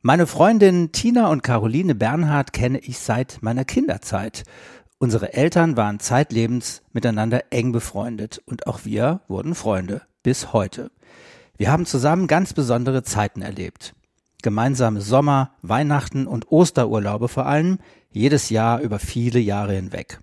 Meine 0.00 0.28
Freundinnen 0.28 0.92
Tina 0.92 1.26
und 1.26 1.42
Caroline 1.42 1.96
Bernhard 1.96 2.52
kenne 2.52 2.78
ich 2.78 3.00
seit 3.00 3.38
meiner 3.42 3.64
Kinderzeit. 3.64 4.44
Unsere 4.98 5.32
Eltern 5.32 5.76
waren 5.76 5.98
zeitlebens 5.98 6.82
miteinander 6.92 7.42
eng 7.50 7.72
befreundet 7.72 8.40
und 8.46 8.68
auch 8.68 8.84
wir 8.84 9.22
wurden 9.26 9.56
Freunde 9.56 10.02
bis 10.22 10.52
heute. 10.52 10.92
Wir 11.56 11.72
haben 11.72 11.84
zusammen 11.84 12.28
ganz 12.28 12.52
besondere 12.52 13.02
Zeiten 13.02 13.42
erlebt. 13.42 13.96
Gemeinsame 14.40 15.00
Sommer, 15.00 15.50
Weihnachten 15.62 16.28
und 16.28 16.52
Osterurlaube 16.52 17.26
vor 17.26 17.46
allem, 17.46 17.78
jedes 18.12 18.50
Jahr 18.50 18.80
über 18.80 19.00
viele 19.00 19.40
Jahre 19.40 19.72
hinweg. 19.72 20.20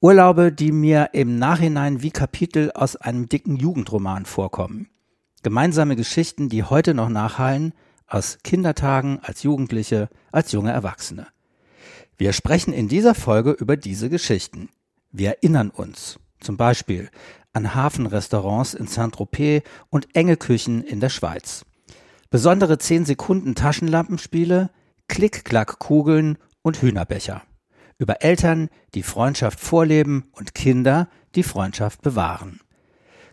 Urlaube, 0.00 0.50
die 0.50 0.72
mir 0.72 1.10
im 1.12 1.38
Nachhinein 1.38 2.02
wie 2.02 2.10
Kapitel 2.10 2.72
aus 2.72 2.96
einem 2.96 3.28
dicken 3.28 3.54
Jugendroman 3.54 4.26
vorkommen. 4.26 4.88
Gemeinsame 5.44 5.94
Geschichten, 5.94 6.48
die 6.48 6.64
heute 6.64 6.92
noch 6.92 7.08
nachhallen, 7.08 7.72
aus 8.06 8.38
Kindertagen, 8.44 9.20
als 9.22 9.42
Jugendliche, 9.42 10.08
als 10.32 10.52
junge 10.52 10.72
Erwachsene. 10.72 11.26
Wir 12.16 12.32
sprechen 12.32 12.72
in 12.72 12.88
dieser 12.88 13.14
Folge 13.14 13.52
über 13.52 13.76
diese 13.76 14.08
Geschichten. 14.08 14.68
Wir 15.10 15.30
erinnern 15.30 15.70
uns 15.70 16.18
zum 16.40 16.56
Beispiel 16.56 17.10
an 17.52 17.74
Hafenrestaurants 17.74 18.74
in 18.74 18.86
Saint-Tropez 18.86 19.62
und 19.90 20.14
enge 20.14 20.36
Küchen 20.36 20.82
in 20.82 21.00
der 21.00 21.08
Schweiz. 21.08 21.64
Besondere 22.30 22.78
10 22.78 23.04
Sekunden 23.04 23.54
Taschenlampenspiele, 23.54 24.70
Klick-Klack-Kugeln 25.08 26.38
und 26.62 26.82
Hühnerbecher 26.82 27.42
über 27.98 28.22
Eltern, 28.22 28.68
die 28.94 29.02
Freundschaft 29.02 29.60
vorleben 29.60 30.24
und 30.32 30.54
Kinder, 30.54 31.08
die 31.34 31.42
Freundschaft 31.42 32.02
bewahren. 32.02 32.60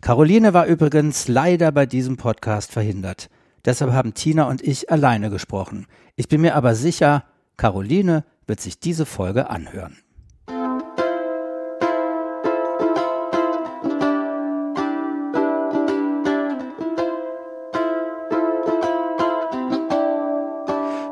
Caroline 0.01 0.53
war 0.53 0.65
übrigens 0.65 1.27
leider 1.27 1.71
bei 1.71 1.85
diesem 1.85 2.17
Podcast 2.17 2.71
verhindert. 2.71 3.29
Deshalb 3.65 3.91
haben 3.91 4.13
Tina 4.13 4.43
und 4.45 4.61
ich 4.61 4.91
alleine 4.91 5.29
gesprochen. 5.29 5.87
Ich 6.15 6.27
bin 6.27 6.41
mir 6.41 6.55
aber 6.55 6.75
sicher, 6.75 7.23
Caroline 7.57 8.23
wird 8.47 8.59
sich 8.59 8.79
diese 8.79 9.05
Folge 9.05 9.49
anhören. 9.49 9.97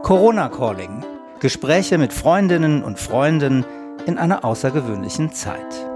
Corona 0.03 0.49
Calling 0.49 1.05
Gespräche 1.39 1.97
mit 1.97 2.11
Freundinnen 2.11 2.83
und 2.83 2.99
Freunden 2.99 3.63
in 4.05 4.17
einer 4.17 4.43
außergewöhnlichen 4.43 5.31
Zeit. 5.31 5.88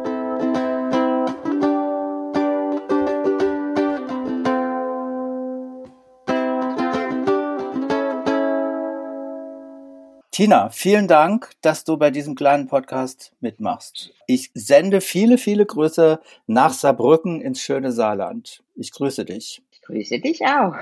Tina, 10.34 10.72
vielen 10.72 11.08
Dank, 11.08 11.52
dass 11.62 11.84
du 11.84 11.96
bei 11.96 12.10
diesem 12.10 12.34
kleinen 12.34 12.66
Podcast 12.66 13.34
mitmachst. 13.40 14.16
Ich 14.26 14.50
sende 14.56 15.00
viele, 15.00 15.38
viele 15.38 15.64
Grüße 15.64 16.20
nach 16.48 16.74
Saarbrücken 16.74 17.40
ins 17.40 17.62
schöne 17.62 17.92
Saarland. 17.92 18.64
Ich 18.74 18.92
grüße 18.92 19.26
dich. 19.26 19.62
Ich 19.72 19.84
grüße 19.84 20.20
dich 20.22 20.42
auch. 20.42 20.74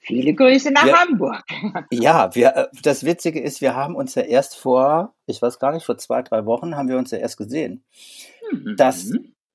Viele 0.00 0.32
Grüße 0.32 0.70
nach 0.70 0.86
wir, 0.86 0.98
Hamburg. 0.98 1.44
Ja, 1.92 2.34
wir, 2.34 2.56
äh, 2.56 2.66
das 2.82 3.04
Witzige 3.04 3.38
ist, 3.38 3.60
wir 3.60 3.76
haben 3.76 3.96
uns 3.96 4.14
ja 4.14 4.22
erst 4.22 4.56
vor, 4.56 5.12
ich 5.26 5.42
weiß 5.42 5.58
gar 5.58 5.72
nicht, 5.72 5.84
vor 5.84 5.98
zwei, 5.98 6.22
drei 6.22 6.46
Wochen 6.46 6.74
haben 6.74 6.88
wir 6.88 6.96
uns 6.96 7.10
ja 7.10 7.18
erst 7.18 7.36
gesehen. 7.36 7.84
Mhm. 8.50 8.76
Das 8.78 9.10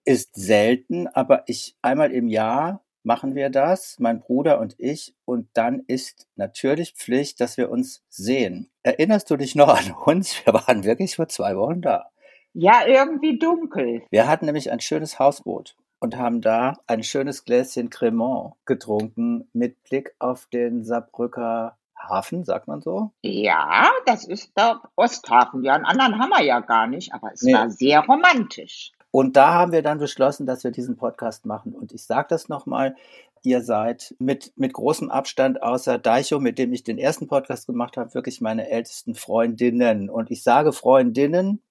ist 0.06 0.36
selten, 0.36 1.08
aber 1.08 1.46
ich 1.48 1.76
einmal 1.82 2.12
im 2.12 2.28
Jahr 2.28 2.84
machen 3.04 3.36
wir 3.36 3.50
das, 3.50 3.98
mein 4.00 4.20
Bruder 4.20 4.60
und 4.60 4.76
ich, 4.78 5.14
und 5.26 5.48
dann 5.54 5.84
ist 5.88 6.28
natürlich 6.36 6.94
Pflicht, 6.94 7.40
dass 7.42 7.58
wir 7.58 7.70
uns 7.70 8.04
sehen. 8.10 8.70
Erinnerst 8.84 9.30
du 9.30 9.38
dich 9.38 9.56
noch 9.56 9.70
an 9.70 9.94
uns? 10.06 10.36
Wir 10.46 10.54
waren 10.54 10.84
wirklich 10.84 11.16
vor 11.16 11.28
zwei 11.28 11.56
Wochen 11.58 11.82
da. 11.82 12.10
Ja, 12.54 12.86
irgendwie 12.88 13.38
dunkel. 13.38 14.04
Wir 14.10 14.28
hatten 14.28 14.46
nämlich 14.46 14.72
ein 14.72 14.80
schönes 14.80 15.20
Hausboot 15.20 15.76
und 16.00 16.18
haben 16.18 16.42
da 16.42 16.78
ein 16.88 17.04
schönes 17.04 17.46
Gläschen 17.46 17.90
Cremant 17.90 18.54
getrunken 18.66 19.50
mit 19.54 19.84
Blick 19.84 20.16
auf 20.20 20.48
den 20.48 20.84
Saarbrücker 20.84 21.78
Hafen, 21.96 22.44
sagt 22.46 22.68
man 22.68 22.82
so? 22.82 23.12
Ja, 23.22 23.90
das 24.06 24.26
ist 24.26 24.58
der 24.58 24.82
Osthafen. 24.96 25.64
Ja, 25.64 25.76
einen 25.76 25.86
anderen 25.86 26.18
haben 26.20 26.30
wir 26.30 26.44
ja 26.44 26.60
gar 26.62 26.88
nicht, 26.88 27.14
aber 27.14 27.32
es 27.34 27.42
nee. 27.42 27.54
war 27.54 27.70
sehr 27.70 28.00
romantisch. 28.02 28.92
Und 29.12 29.36
da 29.36 29.54
haben 29.54 29.72
wir 29.72 29.82
dann 29.82 29.98
beschlossen, 29.98 30.46
dass 30.46 30.64
wir 30.64 30.72
diesen 30.72 30.98
Podcast 30.98 31.46
machen. 31.46 31.74
Und 31.74 31.92
ich 31.92 32.04
sage 32.04 32.28
das 32.30 32.48
nochmal, 32.48 32.96
ihr 33.44 33.62
seid 33.62 34.16
mit, 34.20 34.54
mit 34.56 34.74
großem 34.74 35.10
Abstand 35.10 35.64
außer 35.64 35.98
Deicho, 35.98 36.40
mit 36.40 36.60
dem 36.60 36.74
ich 36.74 36.84
den 36.84 36.98
ersten 36.98 37.28
Podcast 37.28 37.66
gemacht 37.68 37.98
habe, 37.98 38.14
wirklich 38.14 38.42
meine 38.42 38.70
ältesten 38.70 39.16
Freundinnen. 39.16 40.10
Und 40.10 40.30
ich 40.30 40.44
sage 40.44 40.74
Freundinnen, 40.74 41.62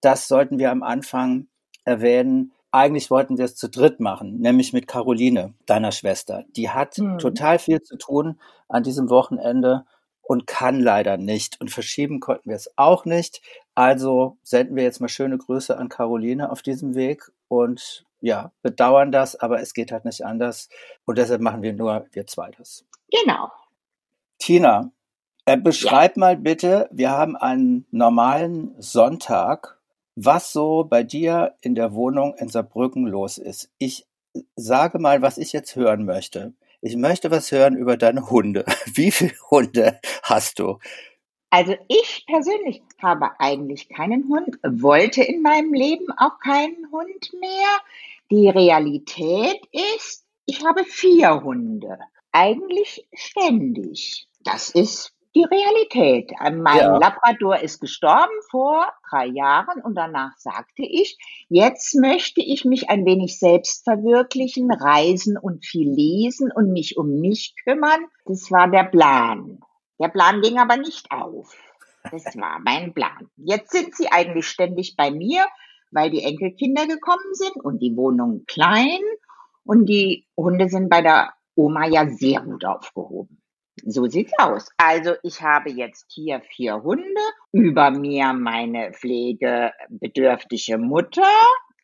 das 0.00 0.28
sollten 0.28 0.58
wir 0.58 0.70
am 0.70 0.82
Anfang 0.82 1.46
erwähnen, 1.84 2.52
eigentlich 2.70 3.10
wollten 3.10 3.36
wir 3.36 3.44
es 3.44 3.54
zu 3.54 3.68
dritt 3.68 4.00
machen, 4.00 4.40
nämlich 4.40 4.72
mit 4.72 4.86
Caroline, 4.86 5.52
deiner 5.66 5.92
Schwester. 5.92 6.44
Die 6.56 6.70
hat 6.70 6.96
mhm. 6.96 7.18
total 7.18 7.58
viel 7.58 7.82
zu 7.82 7.98
tun 7.98 8.40
an 8.68 8.82
diesem 8.82 9.10
Wochenende 9.10 9.84
und 10.22 10.46
kann 10.46 10.80
leider 10.80 11.18
nicht. 11.18 11.60
Und 11.60 11.70
verschieben 11.70 12.20
konnten 12.20 12.48
wir 12.48 12.56
es 12.56 12.72
auch 12.76 13.04
nicht. 13.04 13.42
Also 13.74 14.36
senden 14.42 14.76
wir 14.76 14.82
jetzt 14.82 15.00
mal 15.00 15.08
schöne 15.08 15.38
Grüße 15.38 15.76
an 15.76 15.88
Caroline 15.88 16.50
auf 16.50 16.62
diesem 16.62 16.94
Weg 16.94 17.32
und 17.48 18.04
ja, 18.20 18.52
bedauern 18.62 19.10
das, 19.10 19.34
aber 19.36 19.60
es 19.60 19.74
geht 19.74 19.90
halt 19.90 20.04
nicht 20.04 20.24
anders. 20.24 20.68
Und 21.06 21.18
deshalb 21.18 21.40
machen 21.40 21.62
wir 21.62 21.72
nur 21.72 22.06
wir 22.12 22.26
zwei 22.26 22.50
das. 22.50 22.84
Genau. 23.10 23.50
Tina, 24.38 24.92
äh, 25.44 25.56
beschreib 25.56 26.16
ja. 26.16 26.20
mal 26.20 26.36
bitte, 26.36 26.88
wir 26.92 27.10
haben 27.10 27.36
einen 27.36 27.86
normalen 27.90 28.74
Sonntag 28.78 29.78
was 30.14 30.52
so 30.52 30.84
bei 30.84 31.02
dir 31.02 31.54
in 31.60 31.74
der 31.74 31.94
Wohnung 31.94 32.34
in 32.36 32.48
Saarbrücken 32.48 33.06
los 33.06 33.38
ist. 33.38 33.70
Ich 33.78 34.06
sage 34.56 34.98
mal, 34.98 35.22
was 35.22 35.38
ich 35.38 35.52
jetzt 35.52 35.76
hören 35.76 36.04
möchte. 36.04 36.52
Ich 36.80 36.96
möchte 36.96 37.30
was 37.30 37.52
hören 37.52 37.76
über 37.76 37.96
deine 37.96 38.28
Hunde. 38.30 38.64
Wie 38.94 39.10
viele 39.10 39.34
Hunde 39.50 40.00
hast 40.22 40.58
du? 40.58 40.78
Also 41.52 41.74
ich 41.86 42.24
persönlich 42.26 42.82
habe 43.02 43.38
eigentlich 43.38 43.90
keinen 43.90 44.26
Hund, 44.30 44.56
wollte 44.62 45.22
in 45.22 45.42
meinem 45.42 45.74
Leben 45.74 46.06
auch 46.16 46.38
keinen 46.38 46.90
Hund 46.90 47.30
mehr. 47.38 47.68
Die 48.30 48.48
Realität 48.48 49.60
ist, 49.70 50.24
ich 50.46 50.64
habe 50.64 50.84
vier 50.84 51.42
Hunde. 51.42 51.98
Eigentlich 52.32 53.06
ständig. 53.12 54.26
Das 54.40 54.70
ist 54.70 55.12
die 55.34 55.44
Realität. 55.44 56.32
Mein 56.40 56.78
ja. 56.78 56.96
Labrador 56.96 57.58
ist 57.58 57.82
gestorben 57.82 58.32
vor 58.50 58.90
drei 59.10 59.26
Jahren 59.26 59.82
und 59.82 59.94
danach 59.94 60.38
sagte 60.38 60.82
ich, 60.82 61.18
jetzt 61.50 61.94
möchte 61.94 62.40
ich 62.40 62.64
mich 62.64 62.88
ein 62.88 63.04
wenig 63.04 63.38
selbst 63.38 63.84
verwirklichen, 63.84 64.72
reisen 64.72 65.36
und 65.36 65.66
viel 65.66 65.90
lesen 65.90 66.50
und 66.50 66.72
mich 66.72 66.96
um 66.96 67.20
mich 67.20 67.54
kümmern. 67.62 68.06
Das 68.24 68.50
war 68.50 68.70
der 68.70 68.84
Plan. 68.84 69.60
Der 70.02 70.08
Plan 70.08 70.40
ging 70.40 70.58
aber 70.58 70.76
nicht 70.76 71.12
auf. 71.12 71.56
Das 72.10 72.36
war 72.36 72.58
mein 72.58 72.92
Plan. 72.92 73.30
Jetzt 73.36 73.70
sind 73.70 73.94
sie 73.94 74.10
eigentlich 74.10 74.48
ständig 74.48 74.96
bei 74.96 75.12
mir, 75.12 75.46
weil 75.92 76.10
die 76.10 76.24
Enkelkinder 76.24 76.88
gekommen 76.88 77.34
sind 77.34 77.56
und 77.62 77.80
die 77.80 77.96
Wohnung 77.96 78.42
klein 78.48 78.98
und 79.62 79.86
die 79.86 80.26
Hunde 80.36 80.68
sind 80.68 80.88
bei 80.88 81.02
der 81.02 81.32
Oma 81.54 81.86
ja 81.86 82.08
sehr 82.08 82.40
gut 82.40 82.64
aufgehoben. 82.64 83.40
So 83.84 84.06
sieht's 84.06 84.32
aus. 84.38 84.68
Also 84.76 85.14
ich 85.22 85.40
habe 85.40 85.70
jetzt 85.70 86.06
hier 86.08 86.40
vier 86.40 86.82
Hunde, 86.82 87.20
über 87.52 87.92
mir 87.92 88.32
meine 88.32 88.92
pflegebedürftige 88.92 90.78
Mutter, 90.78 91.30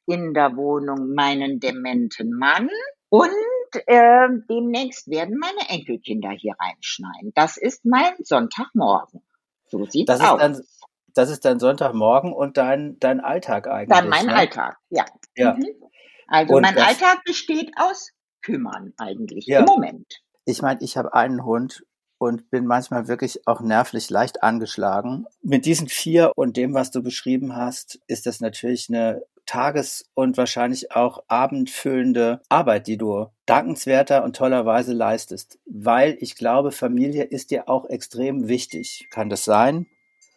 in 0.06 0.34
der 0.34 0.56
Wohnung 0.56 1.14
meinen 1.14 1.60
dementen 1.60 2.32
Mann 2.36 2.68
und 3.08 3.30
äh, 3.86 4.28
demnächst 4.48 5.08
werden 5.08 5.38
meine 5.38 5.68
Enkelkinder 5.68 6.30
hier 6.30 6.54
reinschneiden. 6.58 7.32
Das 7.34 7.56
ist 7.56 7.84
mein 7.84 8.12
Sonntagmorgen. 8.22 9.22
So 9.68 9.84
sieht's 9.86 10.06
das 10.06 10.20
aus. 10.20 10.40
Dann, 10.40 10.62
das 11.14 11.30
ist 11.30 11.44
dein 11.44 11.58
Sonntagmorgen 11.58 12.32
und 12.32 12.56
dein, 12.56 12.98
dein 13.00 13.20
Alltag 13.20 13.66
eigentlich. 13.66 13.96
Dann 13.96 14.08
mein 14.08 14.26
ne? 14.26 14.34
Alltag, 14.34 14.78
ja. 14.90 15.04
ja. 15.36 15.54
Mhm. 15.54 15.66
Also 16.26 16.54
und 16.54 16.62
mein 16.62 16.78
Alltag 16.78 17.24
besteht 17.24 17.72
aus 17.76 18.12
Kümmern 18.42 18.92
eigentlich 18.98 19.46
ja. 19.46 19.60
im 19.60 19.64
Moment. 19.64 20.22
Ich 20.44 20.62
meine, 20.62 20.80
ich 20.82 20.96
habe 20.96 21.14
einen 21.14 21.44
Hund 21.44 21.84
und 22.18 22.50
bin 22.50 22.66
manchmal 22.66 23.08
wirklich 23.08 23.46
auch 23.46 23.60
nervlich 23.60 24.10
leicht 24.10 24.42
angeschlagen. 24.42 25.26
Mit 25.42 25.64
diesen 25.66 25.88
vier 25.88 26.32
und 26.36 26.56
dem, 26.56 26.74
was 26.74 26.90
du 26.90 27.02
beschrieben 27.02 27.56
hast, 27.56 28.00
ist 28.06 28.26
das 28.26 28.40
natürlich 28.40 28.88
eine 28.88 29.22
tages- 29.48 30.08
und 30.14 30.36
wahrscheinlich 30.36 30.92
auch 30.92 31.24
abendfüllende 31.26 32.40
Arbeit, 32.48 32.86
die 32.86 32.98
du 32.98 33.26
dankenswerter 33.46 34.22
und 34.22 34.36
tollerweise 34.36 34.92
leistest. 34.92 35.58
Weil 35.66 36.16
ich 36.20 36.36
glaube, 36.36 36.70
Familie 36.70 37.24
ist 37.24 37.50
dir 37.50 37.68
auch 37.68 37.88
extrem 37.88 38.46
wichtig. 38.46 39.08
Kann 39.10 39.30
das 39.30 39.44
sein? 39.44 39.86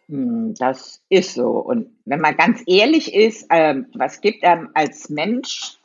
Hm, 0.07 0.55
das 0.57 1.01
ist 1.09 1.33
so. 1.33 1.49
Und 1.51 1.89
wenn 2.05 2.21
man 2.21 2.37
ganz 2.37 2.63
ehrlich 2.65 3.13
ist, 3.13 3.45
ähm, 3.49 3.87
was 3.93 4.21
gibt 4.21 4.43
einem 4.43 4.69
als 4.73 5.09
Mensch 5.09 5.77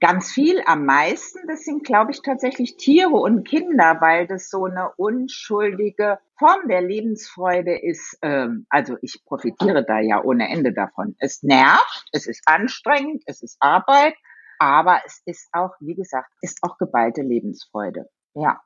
Ganz 0.00 0.30
viel 0.30 0.62
am 0.64 0.86
meisten, 0.86 1.40
das 1.48 1.64
sind, 1.64 1.84
glaube 1.84 2.12
ich, 2.12 2.22
tatsächlich 2.22 2.76
Tiere 2.76 3.16
und 3.16 3.46
Kinder, 3.46 3.96
weil 4.00 4.28
das 4.28 4.48
so 4.48 4.66
eine 4.66 4.92
unschuldige 4.96 6.20
Form 6.38 6.68
der 6.68 6.82
Lebensfreude 6.82 7.76
ist. 7.76 8.16
Ähm, 8.22 8.66
also 8.68 8.96
ich 9.02 9.24
profitiere 9.24 9.84
da 9.84 9.98
ja 9.98 10.22
ohne 10.22 10.48
Ende 10.50 10.72
davon. 10.72 11.16
Es 11.18 11.42
nervt, 11.42 12.08
es 12.12 12.28
ist 12.28 12.42
anstrengend, 12.46 13.24
es 13.26 13.42
ist 13.42 13.56
Arbeit, 13.58 14.14
aber 14.60 15.00
es 15.04 15.20
ist 15.24 15.48
auch, 15.52 15.72
wie 15.80 15.94
gesagt, 15.94 16.32
ist 16.42 16.58
auch 16.62 16.78
geballte 16.78 17.22
Lebensfreude. 17.22 18.08
Ja. 18.34 18.60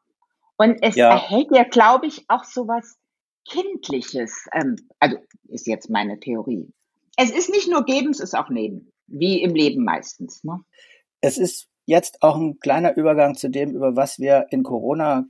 Und 0.59 0.83
es 0.83 0.97
ja. 0.97 1.11
erhält 1.11 1.49
ja, 1.51 1.65
glaube 1.65 2.07
ich, 2.07 2.27
auch 2.29 2.45
sowas 2.45 2.99
Kindliches. 3.49 4.47
Ähm, 4.53 4.77
also 5.01 5.17
ist 5.49 5.67
jetzt 5.67 5.91
meine 5.91 6.21
Theorie. 6.21 6.73
Es 7.17 7.31
ist 7.31 7.51
nicht 7.51 7.69
nur 7.69 7.85
geben, 7.85 8.11
es 8.11 8.21
ist 8.21 8.35
auch 8.35 8.49
nehmen. 8.49 8.93
Wie 9.07 9.43
im 9.43 9.55
Leben 9.55 9.85
meistens. 9.85 10.45
Ne? 10.45 10.61
Es 11.23 11.39
ist 11.39 11.69
jetzt 11.87 12.23
auch 12.23 12.37
ein 12.37 12.59
kleiner 12.59 12.97
Übergang 12.97 13.35
zu 13.35 13.49
dem, 13.49 13.71
über 13.71 13.97
was 13.97 14.19
wir 14.19 14.47
in 14.51 14.63
Corona 14.63 15.25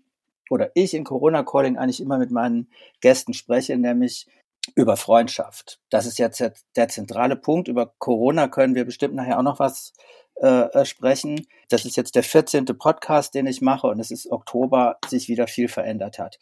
oder 0.50 0.70
ich 0.74 0.94
in 0.94 1.04
Corona 1.04 1.44
Calling 1.44 1.78
eigentlich 1.78 2.00
immer 2.00 2.18
mit 2.18 2.30
meinen 2.30 2.70
Gästen 3.00 3.32
spreche, 3.32 3.76
nämlich 3.76 4.26
über 4.74 4.96
Freundschaft. 4.96 5.80
Das 5.90 6.06
ist 6.06 6.18
jetzt 6.18 6.42
der 6.76 6.88
zentrale 6.88 7.36
Punkt. 7.36 7.68
Über 7.68 7.94
Corona 7.98 8.48
können 8.48 8.74
wir 8.74 8.84
bestimmt 8.84 9.14
nachher 9.14 9.38
auch 9.38 9.42
noch 9.42 9.58
was 9.58 9.92
äh, 10.40 10.46
äh 10.46 10.84
sprechen. 10.84 11.46
Das 11.68 11.84
ist 11.84 11.96
jetzt 11.96 12.14
der 12.14 12.22
14. 12.22 12.66
Podcast, 12.78 13.34
den 13.34 13.46
ich 13.46 13.60
mache 13.60 13.86
und 13.86 13.98
es 13.98 14.10
ist 14.10 14.30
Oktober, 14.30 14.98
sich 15.06 15.28
wieder 15.28 15.46
viel 15.46 15.68
verändert 15.68 16.18
hat. 16.18 16.38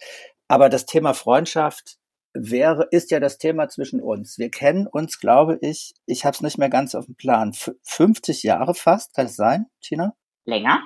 Aber 0.48 0.68
das 0.68 0.86
Thema 0.86 1.14
Freundschaft 1.14 1.99
wäre, 2.32 2.88
ist 2.90 3.10
ja 3.10 3.20
das 3.20 3.38
Thema 3.38 3.68
zwischen 3.68 4.00
uns. 4.00 4.38
Wir 4.38 4.50
kennen 4.50 4.86
uns, 4.86 5.18
glaube 5.18 5.58
ich, 5.62 5.94
ich 6.06 6.24
habe 6.24 6.34
es 6.34 6.40
nicht 6.40 6.58
mehr 6.58 6.70
ganz 6.70 6.94
auf 6.94 7.06
dem 7.06 7.16
Plan, 7.16 7.50
F 7.50 7.72
50 7.82 8.42
Jahre 8.42 8.74
fast, 8.74 9.14
kann 9.14 9.26
es 9.26 9.36
sein, 9.36 9.66
Tina? 9.80 10.14
Länger. 10.44 10.80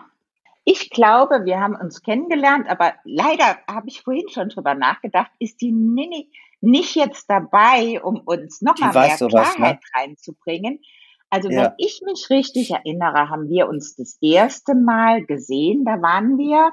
Ich 0.64 0.88
glaube, 0.88 1.44
wir 1.44 1.60
haben 1.60 1.76
uns 1.76 2.02
kennengelernt, 2.02 2.68
aber 2.68 2.94
leider 3.04 3.58
habe 3.68 3.88
ich 3.88 4.00
vorhin 4.00 4.28
schon 4.30 4.48
drüber 4.48 4.74
nachgedacht, 4.74 5.30
ist 5.38 5.60
die 5.60 5.72
Nini 5.72 6.30
nicht 6.62 6.94
jetzt 6.96 7.28
dabei, 7.28 8.02
um 8.02 8.20
uns 8.20 8.62
nochmal 8.62 8.92
mehr 8.92 9.16
sowas, 9.18 9.54
Klarheit 9.54 9.80
ne? 9.80 10.00
reinzubringen. 10.00 10.80
Also 11.28 11.50
ja. 11.50 11.64
wenn 11.64 11.72
ich 11.76 12.00
mich 12.04 12.30
richtig 12.30 12.70
erinnere, 12.70 13.28
haben 13.28 13.48
wir 13.48 13.68
uns 13.68 13.96
das 13.96 14.16
erste 14.22 14.74
Mal 14.74 15.24
gesehen, 15.26 15.84
da 15.84 16.00
waren 16.00 16.38
wir 16.38 16.72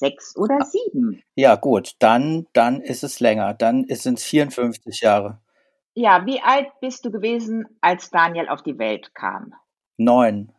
sechs 0.00 0.36
oder 0.36 0.58
ah. 0.60 0.64
sieben. 0.64 1.22
Ja, 1.36 1.54
gut, 1.54 1.92
dann, 2.00 2.46
dann 2.52 2.80
ist 2.80 3.04
es 3.04 3.20
länger. 3.20 3.54
Dann 3.54 3.86
sind 3.88 4.18
es 4.18 4.24
54 4.24 5.00
Jahre. 5.00 5.38
Ja, 5.94 6.26
wie 6.26 6.40
alt 6.40 6.68
bist 6.80 7.04
du 7.04 7.10
gewesen, 7.10 7.66
als 7.80 8.10
Daniel 8.10 8.48
auf 8.48 8.62
die 8.62 8.78
Welt 8.78 9.14
kam? 9.14 9.54
Neun. 9.96 10.52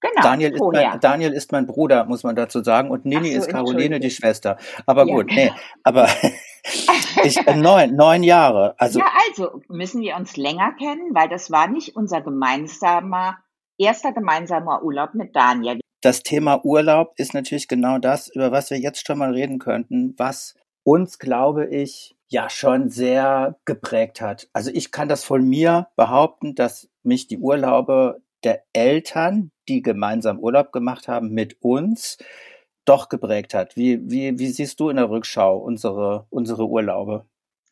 Genau. 0.00 0.22
Daniel 0.22 0.52
ist, 0.52 0.60
mein, 0.60 1.00
Daniel 1.00 1.32
ist 1.32 1.52
mein 1.52 1.66
Bruder, 1.66 2.04
muss 2.04 2.22
man 2.22 2.36
dazu 2.36 2.62
sagen, 2.62 2.90
und 2.90 3.06
Nini 3.06 3.32
so, 3.32 3.38
ist 3.38 3.48
Caroline, 3.48 3.98
die 3.98 4.10
Schwester. 4.10 4.58
Aber 4.84 5.06
ja. 5.06 5.14
gut, 5.14 5.26
nee, 5.30 5.52
aber 5.82 6.06
ich, 7.24 7.36
äh, 7.38 7.56
neun, 7.56 7.96
neun 7.96 8.22
Jahre. 8.22 8.74
Also, 8.78 9.00
ja, 9.00 9.06
also 9.26 9.62
müssen 9.68 10.02
wir 10.02 10.16
uns 10.16 10.36
länger 10.36 10.72
kennen, 10.74 11.14
weil 11.14 11.28
das 11.28 11.50
war 11.50 11.66
nicht 11.66 11.96
unser 11.96 12.20
gemeinsamer, 12.20 13.38
erster 13.78 14.12
gemeinsamer 14.12 14.82
Urlaub 14.82 15.14
mit 15.14 15.34
Daniel 15.34 15.80
das 16.00 16.22
Thema 16.22 16.64
Urlaub 16.64 17.14
ist 17.16 17.34
natürlich 17.34 17.68
genau 17.68 17.98
das, 17.98 18.28
über 18.28 18.52
was 18.52 18.70
wir 18.70 18.78
jetzt 18.78 19.06
schon 19.06 19.18
mal 19.18 19.32
reden 19.32 19.58
könnten, 19.58 20.14
was 20.16 20.54
uns, 20.84 21.18
glaube 21.18 21.66
ich, 21.66 22.16
ja 22.28 22.50
schon 22.50 22.90
sehr 22.90 23.56
geprägt 23.64 24.20
hat. 24.20 24.48
Also 24.52 24.70
ich 24.72 24.92
kann 24.92 25.08
das 25.08 25.24
von 25.24 25.48
mir 25.48 25.88
behaupten, 25.96 26.54
dass 26.54 26.88
mich 27.02 27.26
die 27.26 27.38
Urlaube 27.38 28.20
der 28.44 28.62
Eltern, 28.72 29.50
die 29.68 29.82
gemeinsam 29.82 30.38
Urlaub 30.38 30.72
gemacht 30.72 31.08
haben 31.08 31.30
mit 31.30 31.60
uns, 31.62 32.18
doch 32.84 33.08
geprägt 33.08 33.54
hat. 33.54 33.76
Wie, 33.76 34.08
wie, 34.08 34.38
wie 34.38 34.48
siehst 34.48 34.78
du 34.80 34.88
in 34.88 34.96
der 34.96 35.10
Rückschau 35.10 35.58
unsere, 35.58 36.26
unsere 36.30 36.68
Urlaube? 36.68 37.26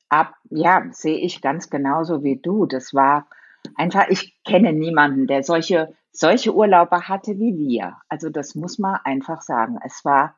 Ab, 0.09 0.35
ja, 0.51 0.85
sehe 0.91 1.19
ich 1.19 1.41
ganz 1.41 1.71
genauso 1.71 2.23
wie 2.23 2.37
du. 2.37 2.67
Das 2.67 2.95
war 2.95 3.29
einfach, 3.77 4.09
ich 4.09 4.37
kenne 4.45 4.73
niemanden, 4.73 5.27
der 5.27 5.43
solche 5.43 5.95
solche 6.15 6.55
Urlauber 6.55 7.09
hatte 7.09 7.39
wie 7.39 7.59
wir. 7.59 7.99
Also 8.09 8.31
das 8.31 8.55
muss 8.55 8.79
man 8.79 9.01
einfach 9.05 9.43
sagen. 9.43 9.79
Es 9.85 10.05
war 10.05 10.37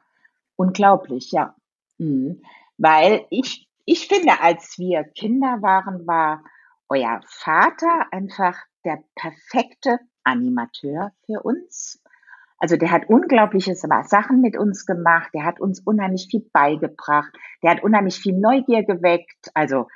unglaublich, 0.56 1.30
ja. 1.32 1.54
Mhm. 1.98 2.42
Weil 2.78 3.26
ich, 3.30 3.68
ich 3.84 4.08
finde, 4.08 4.40
als 4.40 4.78
wir 4.78 5.04
Kinder 5.04 5.62
waren, 5.62 6.06
war 6.06 6.42
euer 6.88 7.20
Vater 7.26 8.06
einfach 8.10 8.56
der 8.84 9.02
perfekte 9.14 9.98
Animateur 10.24 11.12
für 11.26 11.42
uns. 11.42 12.02
Also 12.58 12.76
der 12.76 12.90
hat 12.90 13.08
unglaubliche 13.08 13.74
Sachen 13.74 14.40
mit 14.40 14.56
uns 14.56 14.86
gemacht, 14.86 15.30
der 15.34 15.44
hat 15.44 15.60
uns 15.60 15.80
unheimlich 15.80 16.28
viel 16.30 16.48
beigebracht, 16.52 17.32
der 17.62 17.72
hat 17.72 17.82
unheimlich 17.82 18.18
viel 18.18 18.32
Neugier 18.38 18.82
geweckt. 18.82 19.50
Also 19.52 19.88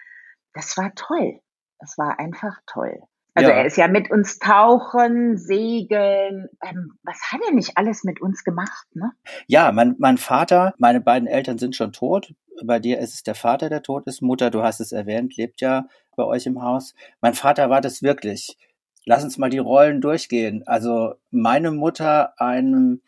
das 0.52 0.76
war 0.76 0.94
toll. 0.94 1.40
Das 1.78 1.96
war 1.96 2.18
einfach 2.18 2.58
toll. 2.66 3.00
Also 3.34 3.50
ja. 3.50 3.56
er 3.56 3.66
ist 3.66 3.76
ja 3.76 3.88
mit 3.88 4.10
uns 4.10 4.38
tauchen, 4.38 5.36
segeln. 5.36 6.48
Ähm, 6.62 6.92
was 7.02 7.20
hat 7.30 7.40
er 7.46 7.54
nicht 7.54 7.76
alles 7.76 8.04
mit 8.04 8.20
uns 8.20 8.44
gemacht, 8.44 8.86
ne? 8.94 9.12
Ja, 9.46 9.70
mein, 9.72 9.94
mein 9.98 10.18
Vater, 10.18 10.74
meine 10.78 11.00
beiden 11.00 11.28
Eltern 11.28 11.58
sind 11.58 11.76
schon 11.76 11.92
tot. 11.92 12.34
Bei 12.64 12.78
dir 12.78 12.98
ist 12.98 13.14
es 13.14 13.22
der 13.22 13.34
Vater, 13.34 13.68
der 13.68 13.82
tot 13.82 14.06
ist. 14.06 14.20
Mutter, 14.20 14.50
du 14.50 14.62
hast 14.62 14.80
es 14.80 14.92
erwähnt, 14.92 15.36
lebt 15.36 15.60
ja 15.60 15.86
bei 16.16 16.24
euch 16.24 16.46
im 16.46 16.62
Haus. 16.62 16.94
Mein 17.20 17.34
Vater 17.34 17.70
war 17.70 17.80
das 17.80 18.02
wirklich. 18.02 18.58
Lass 19.06 19.24
uns 19.24 19.38
mal 19.38 19.50
die 19.50 19.58
Rollen 19.58 20.00
durchgehen. 20.00 20.62
Also 20.66 21.14
meine 21.30 21.70
Mutter, 21.70 22.34
ein, 22.38 23.00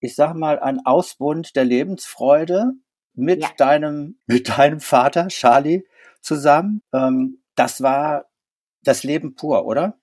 ich 0.00 0.14
sag 0.14 0.34
mal, 0.34 0.60
ein 0.60 0.84
Ausbund 0.84 1.56
der 1.56 1.64
Lebensfreude 1.64 2.72
mit 3.14 3.42
ja. 3.42 3.48
deinem, 3.56 4.18
mit 4.26 4.56
deinem 4.56 4.80
Vater, 4.80 5.28
Charlie, 5.28 5.84
zusammen. 6.20 6.82
Ähm, 6.92 7.38
das 7.54 7.82
war 7.82 8.26
das 8.82 9.04
Leben 9.04 9.34
pur, 9.34 9.66
oder? 9.66 9.98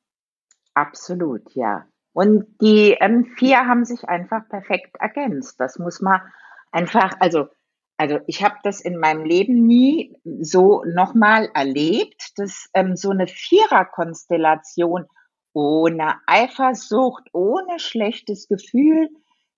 Absolut, 0.74 1.54
ja. 1.56 1.86
Und 2.14 2.46
die 2.62 2.98
ähm, 3.00 3.26
vier 3.38 3.66
haben 3.68 3.86
sich 3.86 4.08
einfach 4.08 4.48
perfekt 4.50 4.96
ergänzt. 5.00 5.60
Das 5.60 5.80
muss 5.80 6.02
man 6.02 6.22
einfach, 6.72 7.14
also, 7.20 7.48
also 7.98 8.20
ich 8.28 8.44
habe 8.44 8.56
das 8.64 8.82
in 8.82 8.98
meinem 8.98 9.24
Leben 9.24 9.66
nie 9.68 10.16
so 10.42 10.84
nochmal 10.86 11.50
erlebt, 11.54 12.34
dass 12.38 12.70
ähm, 12.74 12.96
so 12.96 13.12
eine 13.12 13.28
Viererkonstellation 13.28 15.06
ohne 15.54 16.16
Eifersucht, 16.28 17.30
ohne 17.34 17.80
schlechtes 17.80 18.48
Gefühl, 18.48 19.10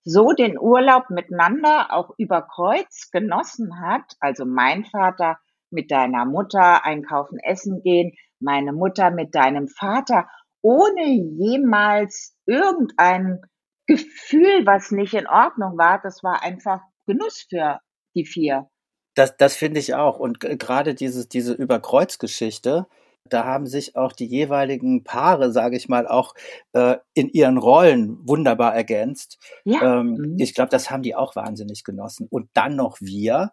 so 0.04 0.32
den 0.32 0.58
Urlaub 0.58 1.10
miteinander 1.10 1.92
auch 1.92 2.10
über 2.18 2.42
Kreuz 2.42 3.10
genossen 3.10 3.80
hat. 3.80 4.16
Also 4.20 4.44
mein 4.44 4.84
Vater 4.84 5.38
mit 5.70 5.90
deiner 5.90 6.24
Mutter 6.24 6.84
einkaufen, 6.84 7.38
essen 7.38 7.82
gehen, 7.82 8.12
meine 8.42 8.72
Mutter 8.72 9.10
mit 9.10 9.34
deinem 9.34 9.68
Vater, 9.68 10.28
ohne 10.62 11.04
jemals 11.04 12.36
irgendein 12.46 13.40
Gefühl, 13.86 14.64
was 14.64 14.90
nicht 14.90 15.14
in 15.14 15.26
Ordnung 15.26 15.76
war. 15.76 16.00
Das 16.02 16.22
war 16.22 16.42
einfach 16.42 16.80
Genuss 17.06 17.46
für 17.48 17.80
die 18.14 18.24
vier. 18.24 18.68
Das, 19.14 19.36
das 19.36 19.56
finde 19.56 19.80
ich 19.80 19.94
auch. 19.94 20.18
Und 20.18 20.40
gerade 20.40 20.94
dieses, 20.94 21.28
diese 21.28 21.52
Überkreuzgeschichte, 21.52 22.86
da 23.28 23.44
haben 23.44 23.66
sich 23.66 23.96
auch 23.96 24.12
die 24.12 24.26
jeweiligen 24.26 25.04
Paare, 25.04 25.52
sage 25.52 25.76
ich 25.76 25.88
mal, 25.88 26.06
auch 26.06 26.34
äh, 26.72 26.96
in 27.14 27.28
ihren 27.28 27.58
Rollen 27.58 28.18
wunderbar 28.26 28.74
ergänzt. 28.74 29.38
Ja. 29.64 30.00
Ähm, 30.00 30.14
mhm. 30.14 30.36
Ich 30.38 30.54
glaube, 30.54 30.70
das 30.70 30.90
haben 30.90 31.02
die 31.02 31.14
auch 31.14 31.36
wahnsinnig 31.36 31.84
genossen. 31.84 32.26
Und 32.30 32.48
dann 32.54 32.76
noch 32.76 32.98
wir. 33.00 33.52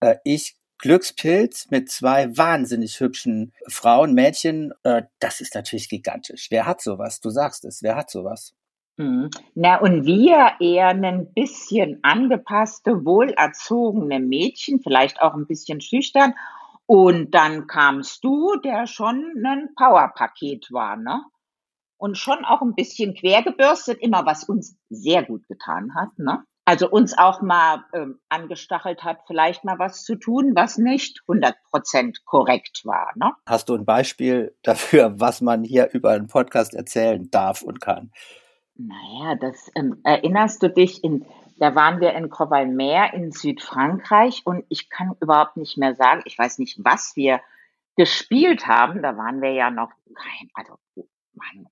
Äh, 0.00 0.16
ich 0.24 0.57
Glückspilz 0.78 1.70
mit 1.70 1.90
zwei 1.90 2.36
wahnsinnig 2.36 3.00
hübschen 3.00 3.52
Frauen, 3.66 4.14
Mädchen, 4.14 4.72
äh, 4.84 5.02
das 5.18 5.40
ist 5.40 5.54
natürlich 5.54 5.88
gigantisch. 5.88 6.48
Wer 6.50 6.66
hat 6.66 6.80
sowas? 6.80 7.20
Du 7.20 7.30
sagst 7.30 7.64
es, 7.64 7.82
wer 7.82 7.96
hat 7.96 8.10
sowas? 8.10 8.54
Mhm. 8.98 9.30
Na, 9.54 9.80
und 9.80 10.06
wir 10.06 10.52
eher 10.60 10.88
ein 10.88 11.32
bisschen 11.32 12.00
angepasste, 12.02 13.04
wohlerzogene 13.04 14.18
Mädchen, 14.18 14.80
vielleicht 14.80 15.22
auch 15.22 15.34
ein 15.34 15.46
bisschen 15.46 15.80
schüchtern. 15.80 16.34
Und 16.86 17.32
dann 17.32 17.66
kamst 17.66 18.24
du, 18.24 18.56
der 18.56 18.86
schon 18.86 19.44
ein 19.44 19.68
Powerpaket 19.76 20.72
war, 20.72 20.96
ne? 20.96 21.22
Und 21.96 22.16
schon 22.16 22.44
auch 22.44 22.62
ein 22.62 22.74
bisschen 22.74 23.14
quergebürstet, 23.14 23.98
immer 24.00 24.24
was 24.24 24.44
uns 24.44 24.76
sehr 24.88 25.24
gut 25.24 25.46
getan 25.48 25.94
hat, 25.94 26.18
ne? 26.18 26.44
Also 26.68 26.86
uns 26.90 27.16
auch 27.16 27.40
mal 27.40 27.86
ähm, 27.94 28.20
angestachelt 28.28 29.02
hat, 29.02 29.20
vielleicht 29.26 29.64
mal 29.64 29.78
was 29.78 30.04
zu 30.04 30.16
tun, 30.16 30.52
was 30.54 30.76
nicht 30.76 31.22
100 31.26 31.56
Prozent 31.70 32.26
korrekt 32.26 32.82
war. 32.84 33.10
Ne? 33.16 33.32
Hast 33.46 33.70
du 33.70 33.74
ein 33.74 33.86
Beispiel 33.86 34.54
dafür, 34.62 35.18
was 35.18 35.40
man 35.40 35.64
hier 35.64 35.88
über 35.94 36.10
einen 36.10 36.26
Podcast 36.26 36.74
erzählen 36.74 37.30
darf 37.30 37.62
und 37.62 37.80
kann? 37.80 38.12
Naja, 38.74 39.36
das 39.36 39.70
ähm, 39.76 40.02
erinnerst 40.04 40.62
du 40.62 40.68
dich, 40.68 41.02
in, 41.02 41.24
da 41.56 41.74
waren 41.74 42.02
wir 42.02 42.12
in 42.12 42.28
Crovalmer 42.28 43.14
in 43.14 43.32
Südfrankreich 43.32 44.42
und 44.44 44.62
ich 44.68 44.90
kann 44.90 45.16
überhaupt 45.22 45.56
nicht 45.56 45.78
mehr 45.78 45.94
sagen, 45.94 46.20
ich 46.26 46.38
weiß 46.38 46.58
nicht, 46.58 46.84
was 46.84 47.16
wir 47.16 47.40
gespielt 47.96 48.66
haben. 48.66 49.00
Da 49.00 49.16
waren 49.16 49.40
wir 49.40 49.52
ja 49.52 49.70
noch, 49.70 49.90
also 50.52 50.74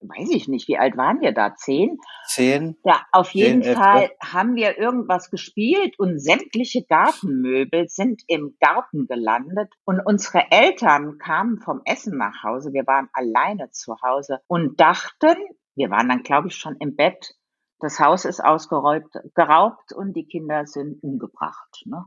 weiß 0.01 0.31
ich 0.31 0.49
nicht, 0.49 0.69
wie 0.69 0.79
alt 0.79 0.97
waren 0.97 1.21
wir 1.21 1.33
da? 1.33 1.55
Zehn? 1.57 1.99
Zehn. 2.27 2.77
Ja, 2.85 3.01
auf 3.13 3.31
jeden 3.31 3.63
Zehn, 3.63 3.75
Fall 3.77 4.03
elf. 4.03 4.11
haben 4.23 4.55
wir 4.57 4.79
irgendwas 4.79 5.31
gespielt 5.31 5.99
und 5.99 6.19
sämtliche 6.21 6.85
Gartenmöbel 6.89 7.89
sind 7.89 8.23
im 8.27 8.57
Garten 8.61 9.07
gelandet 9.07 9.73
und 9.85 10.01
unsere 10.05 10.51
Eltern 10.51 11.19
kamen 11.19 11.61
vom 11.61 11.81
Essen 11.85 12.17
nach 12.17 12.43
Hause. 12.43 12.73
Wir 12.73 12.87
waren 12.87 13.09
alleine 13.13 13.71
zu 13.71 13.97
Hause 14.03 14.41
und 14.47 14.81
dachten, 14.81 15.37
wir 15.75 15.91
waren 15.91 16.09
dann, 16.09 16.23
glaube 16.23 16.49
ich, 16.49 16.57
schon 16.57 16.77
im 16.79 16.97
Bett. 16.97 17.35
Das 17.79 18.01
Haus 18.01 18.25
ist 18.25 18.43
ausgeraubt 18.43 19.13
geraubt 19.35 19.93
und 19.93 20.15
die 20.17 20.27
Kinder 20.27 20.67
sind 20.67 21.03
umgebracht. 21.03 21.83
Ne? 21.85 22.05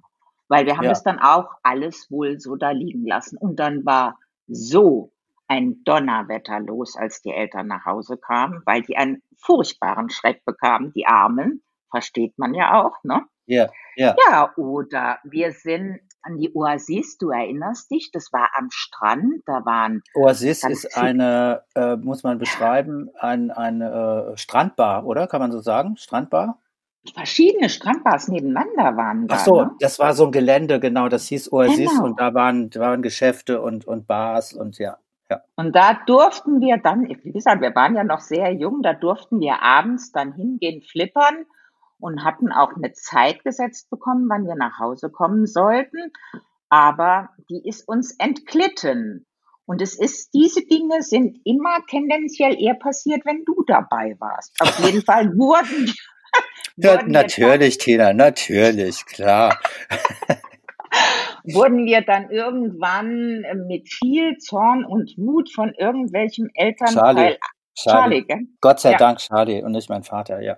Weil 0.48 0.66
wir 0.66 0.78
haben 0.78 0.86
Ja. 0.86 0.92
es 0.92 1.04
dann 1.04 1.20
auch 1.20 1.52
alles 1.62 2.10
wohl 2.10 2.40
so 2.40 2.56
da 2.56 2.72
liegen 2.72 3.06
lassen. 3.06 3.38
Und 3.38 3.60
dann 3.60 3.86
war 3.86 4.18
so 4.48 5.12
ein 5.50 5.84
Donnerwetter 5.84 6.60
los, 6.60 6.96
als 6.96 7.22
die 7.22 7.32
Eltern 7.34 7.68
nach 7.68 7.86
Hause 7.86 8.18
kamen, 8.18 8.62
weil 8.66 8.84
die 8.84 8.96
einen 8.96 9.22
furchtbaren 9.38 10.10
Schreck 10.10 10.46
bekamen, 10.46 10.94
die 10.94 11.06
Armen. 11.06 11.64
Versteht 11.92 12.38
man 12.38 12.54
ja 12.54 12.84
auch, 12.84 13.04
ne? 13.04 13.24
Ja, 13.48 13.68
ja. 13.96 14.16
Ja, 14.30 14.54
oder 14.58 15.18
wir 15.24 15.52
sind 15.52 16.00
an 16.22 16.38
die 16.38 16.52
Oasis, 16.54 17.18
du 17.18 17.32
erinnerst 17.32 17.90
dich, 17.90 18.12
das 18.12 18.32
war 18.32 18.52
am 18.54 18.68
Strand, 18.70 19.42
da 19.48 19.66
waren 19.66 20.04
Oasis 20.14 20.64
ist 20.64 20.96
eine, 20.96 21.64
äh, 21.74 21.96
muss 21.96 22.22
man 22.22 22.38
beschreiben, 22.38 23.10
ein, 23.18 23.50
eine 23.50 24.34
äh, 24.34 24.38
Strandbar, 24.38 25.08
oder? 25.08 25.26
Kann 25.26 25.42
man 25.42 25.52
so 25.52 25.62
sagen? 25.62 25.98
Strandbar? 25.98 26.60
verschiedene 27.16 27.70
Strandbars 27.70 28.28
nebeneinander 28.28 28.96
waren 28.98 29.28
da. 29.28 29.36
Ach 29.36 29.46
so, 29.46 29.62
ne? 29.64 29.72
das 29.80 29.98
war 29.98 30.14
so 30.14 30.26
ein 30.26 30.32
Gelände, 30.32 30.80
genau, 30.80 31.10
das 31.10 31.28
hieß 31.28 31.52
Oasis 31.52 31.90
Genau. 31.90 32.04
und 32.04 32.20
da 32.20 32.34
waren, 32.34 32.70
da 32.70 32.82
waren 32.82 33.02
Geschäfte 33.02 33.62
und, 33.62 33.88
und 33.88 34.06
Bars 34.06 34.54
und 34.54 34.78
ja. 34.78 34.98
Und 35.56 35.76
da 35.76 35.94
durften 36.06 36.62
wir 36.62 36.78
dann, 36.78 37.08
wie 37.08 37.32
gesagt, 37.32 37.62
wir 37.62 37.76
waren 37.76 37.96
ja 37.96 38.04
noch 38.04 38.20
sehr 38.20 38.52
jung, 38.54 38.82
da 38.82 38.94
durften 38.94 39.40
wir 39.40 39.62
abends 39.62 40.12
dann 40.12 40.34
hingehen, 40.34 40.82
flippern 40.82 41.46
und 42.00 42.24
hatten 42.24 42.52
auch 42.52 42.74
eine 42.76 42.94
Zeit 42.94 43.44
gesetzt 43.44 43.90
bekommen, 43.90 44.28
wann 44.30 44.46
wir 44.46 44.56
nach 44.56 44.80
Hause 44.80 45.10
kommen 45.10 45.46
sollten. 45.46 46.12
Aber 46.70 47.30
die 47.50 47.62
ist 47.68 47.88
uns 47.88 48.16
entglitten. 48.20 49.26
Und 49.66 49.82
es 49.82 50.00
ist, 50.00 50.34
diese 50.34 50.66
Dinge 50.66 51.04
sind 51.04 51.40
immer 51.44 51.86
tendenziell 51.88 52.60
eher 52.60 52.74
passiert, 52.74 53.24
wenn 53.26 53.46
du 53.46 53.64
dabei 53.68 54.16
warst. 54.20 54.56
Auf 54.60 54.80
jeden 54.80 55.04
Fall 55.04 55.38
wurden, 55.38 55.94
Ja, 56.78 56.94
wurden, 56.94 57.08
wir 57.08 57.22
natürlich, 57.22 57.78
Tina, 57.78 58.14
natürlich, 58.14 59.06
klar. 59.06 59.60
wurden 61.54 61.86
wir 61.86 62.02
dann 62.02 62.30
irgendwann 62.32 63.46
mit 63.68 63.90
viel 63.90 64.38
Zorn 64.38 64.86
und 64.86 65.14
Wut 65.18 65.52
von 65.54 65.74
irgendwelchem 65.74 66.50
Elternteil, 66.54 67.38
Charlie, 67.76 68.22
Charlie, 68.22 68.26
gell? 68.26 68.48
Gott 68.62 68.80
sei 68.80 68.92
Ja. 68.92 68.98
Dank 68.98 69.20
Charlie 69.20 69.64
und 69.64 69.72
nicht 69.72 69.90
mein 69.90 70.04
Vater, 70.04 70.42
ja. 70.42 70.58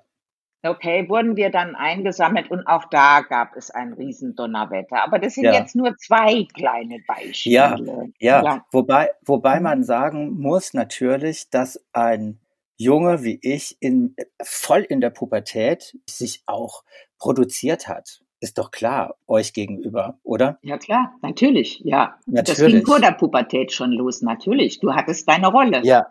Okay, 0.64 1.10
wurden 1.10 1.36
wir 1.36 1.50
dann 1.50 1.76
eingesammelt 1.76 2.52
und 2.52 2.68
auch 2.68 2.86
da 2.92 3.22
gab 3.22 3.56
es 3.56 3.72
ein 3.72 3.94
Riesendonnerwetter. 3.94 5.04
Aber 5.04 5.18
das 5.18 5.34
sind 5.34 5.46
Ja. 5.46 5.54
jetzt 5.54 5.76
nur 5.76 5.96
zwei 5.98 6.46
kleine 6.56 7.00
Beispiele. 7.08 8.12
Ja, 8.20 8.44
Ja. 8.44 8.66
wobei, 8.72 9.10
wobei 9.26 9.58
Mhm. 9.58 9.64
man 9.64 9.84
sagen 9.84 10.40
muss 10.40 10.76
natürlich, 10.76 11.50
dass 11.50 11.84
ein 11.94 12.40
Junge 12.78 13.24
wie 13.24 13.40
ich 13.42 13.76
in, 13.80 14.16
voll 14.44 14.82
in 14.82 15.02
der 15.02 15.10
Pubertät 15.10 15.98
sich 16.08 16.44
auch 16.46 16.84
produziert 17.18 17.88
hat. 17.88 18.22
Ist 18.42 18.58
doch 18.58 18.72
klar, 18.72 19.16
euch 19.28 19.54
gegenüber, 19.54 20.18
oder? 20.24 20.58
Ja, 20.64 20.80
klar, 20.80 21.14
natürlich, 21.22 21.80
ja. 21.86 22.16
Das 22.26 22.58
ging 22.58 22.66
Natürlich. 22.66 22.86
vor 22.88 23.00
der 23.00 23.12
Pubertät 23.12 23.72
schon 23.72 23.92
los, 23.92 24.24
natürlich. 24.24 24.80
Du 24.80 24.94
hattest 24.96 25.30
deine 25.30 25.48
Rolle. 25.48 25.82
Ja. 25.84 26.08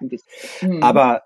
Mhm. 0.60 0.80
Aber 0.80 1.24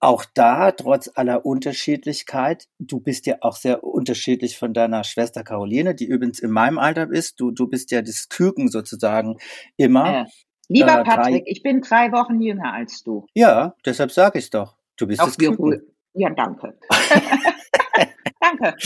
auch 0.00 0.24
da, 0.34 0.72
trotz 0.72 1.08
aller 1.14 1.46
Unterschiedlichkeit, 1.46 2.66
du 2.80 2.98
bist 2.98 3.26
ja 3.26 3.36
auch 3.42 3.54
sehr 3.54 3.84
unterschiedlich 3.84 4.58
von 4.58 4.74
deiner 4.74 5.04
Schwester 5.04 5.44
Caroline, 5.44 5.94
die 5.94 6.06
übrigens 6.06 6.40
in 6.40 6.50
meinem 6.50 6.78
Alter 6.80 7.08
ist. 7.10 7.38
Du, 7.40 7.52
du 7.52 7.68
bist 7.68 7.92
ja 7.92 8.02
das 8.02 8.28
Küken 8.28 8.68
sozusagen 8.68 9.38
immer. 9.76 10.22
Äh, 10.22 10.24
lieber 10.68 11.00
äh, 11.00 11.04
drei- 11.04 11.16
Patrick, 11.16 11.42
ich 11.46 11.62
bin 11.62 11.80
drei 11.80 12.10
Wochen 12.10 12.40
jünger 12.40 12.72
als 12.72 13.04
du. 13.04 13.24
Ja, 13.34 13.74
deshalb 13.86 14.10
sage 14.10 14.40
ich 14.40 14.50
doch. 14.50 14.76
Du 14.96 15.06
bist 15.06 15.20
Auch 15.20 15.26
das 15.26 15.38
Küken. 15.38 15.80
Ja, 16.14 16.30
danke. 16.30 16.76
danke. 18.40 18.76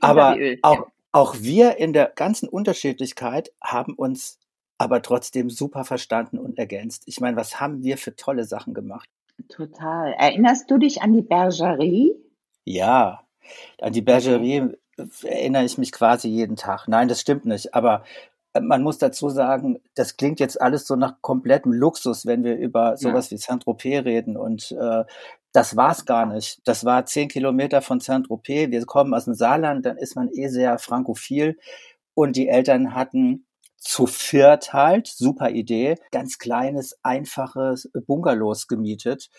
Aber 0.00 0.36
auch, 0.62 0.86
auch 1.12 1.36
wir 1.40 1.78
in 1.78 1.92
der 1.92 2.12
ganzen 2.14 2.48
Unterschiedlichkeit 2.48 3.52
haben 3.62 3.94
uns 3.94 4.38
aber 4.78 5.02
trotzdem 5.02 5.50
super 5.50 5.84
verstanden 5.84 6.38
und 6.38 6.58
ergänzt. 6.58 7.02
Ich 7.06 7.20
meine, 7.20 7.36
was 7.36 7.60
haben 7.60 7.82
wir 7.82 7.98
für 7.98 8.16
tolle 8.16 8.44
Sachen 8.44 8.72
gemacht? 8.72 9.08
Total. 9.48 10.12
Erinnerst 10.14 10.70
du 10.70 10.78
dich 10.78 11.02
an 11.02 11.12
die 11.12 11.22
Bergerie? 11.22 12.14
Ja, 12.64 13.22
an 13.80 13.92
die 13.92 14.02
Bergerie 14.02 14.74
erinnere 15.22 15.64
ich 15.64 15.78
mich 15.78 15.92
quasi 15.92 16.28
jeden 16.28 16.56
Tag. 16.56 16.88
Nein, 16.88 17.08
das 17.08 17.20
stimmt 17.20 17.44
nicht. 17.44 17.74
Aber 17.74 18.04
äh, 18.52 18.60
man 18.60 18.82
muss 18.82 18.98
dazu 18.98 19.28
sagen, 19.28 19.80
das 19.94 20.16
klingt 20.16 20.40
jetzt 20.40 20.60
alles 20.60 20.86
so 20.86 20.96
nach 20.96 21.20
komplettem 21.20 21.72
Luxus, 21.72 22.26
wenn 22.26 22.44
wir 22.44 22.56
über 22.56 22.96
sowas 22.96 23.30
wie 23.30 23.36
Saint-Tropez 23.36 24.04
reden. 24.04 24.36
Und 24.36 24.72
äh, 24.72 25.04
das 25.52 25.76
war's 25.76 26.04
gar 26.04 26.26
nicht. 26.26 26.60
Das 26.64 26.84
war 26.84 27.06
zehn 27.06 27.28
Kilometer 27.28 27.82
von 27.82 28.00
Saint-Tropez. 28.00 28.70
Wir 28.70 28.86
kommen 28.86 29.14
aus 29.14 29.24
dem 29.24 29.34
Saarland, 29.34 29.84
dann 29.86 29.96
ist 29.96 30.16
man 30.16 30.28
eh 30.32 30.48
sehr 30.48 30.78
frankophil. 30.78 31.58
Und 32.14 32.36
die 32.36 32.48
Eltern 32.48 32.94
hatten 32.94 33.46
zu 33.78 34.06
viert 34.06 34.72
halt, 34.74 35.06
super 35.08 35.50
Idee, 35.50 35.96
ganz 36.12 36.38
kleines, 36.38 36.98
einfaches 37.02 37.90
Bungalows 38.06 38.68
gemietet. 38.68 39.30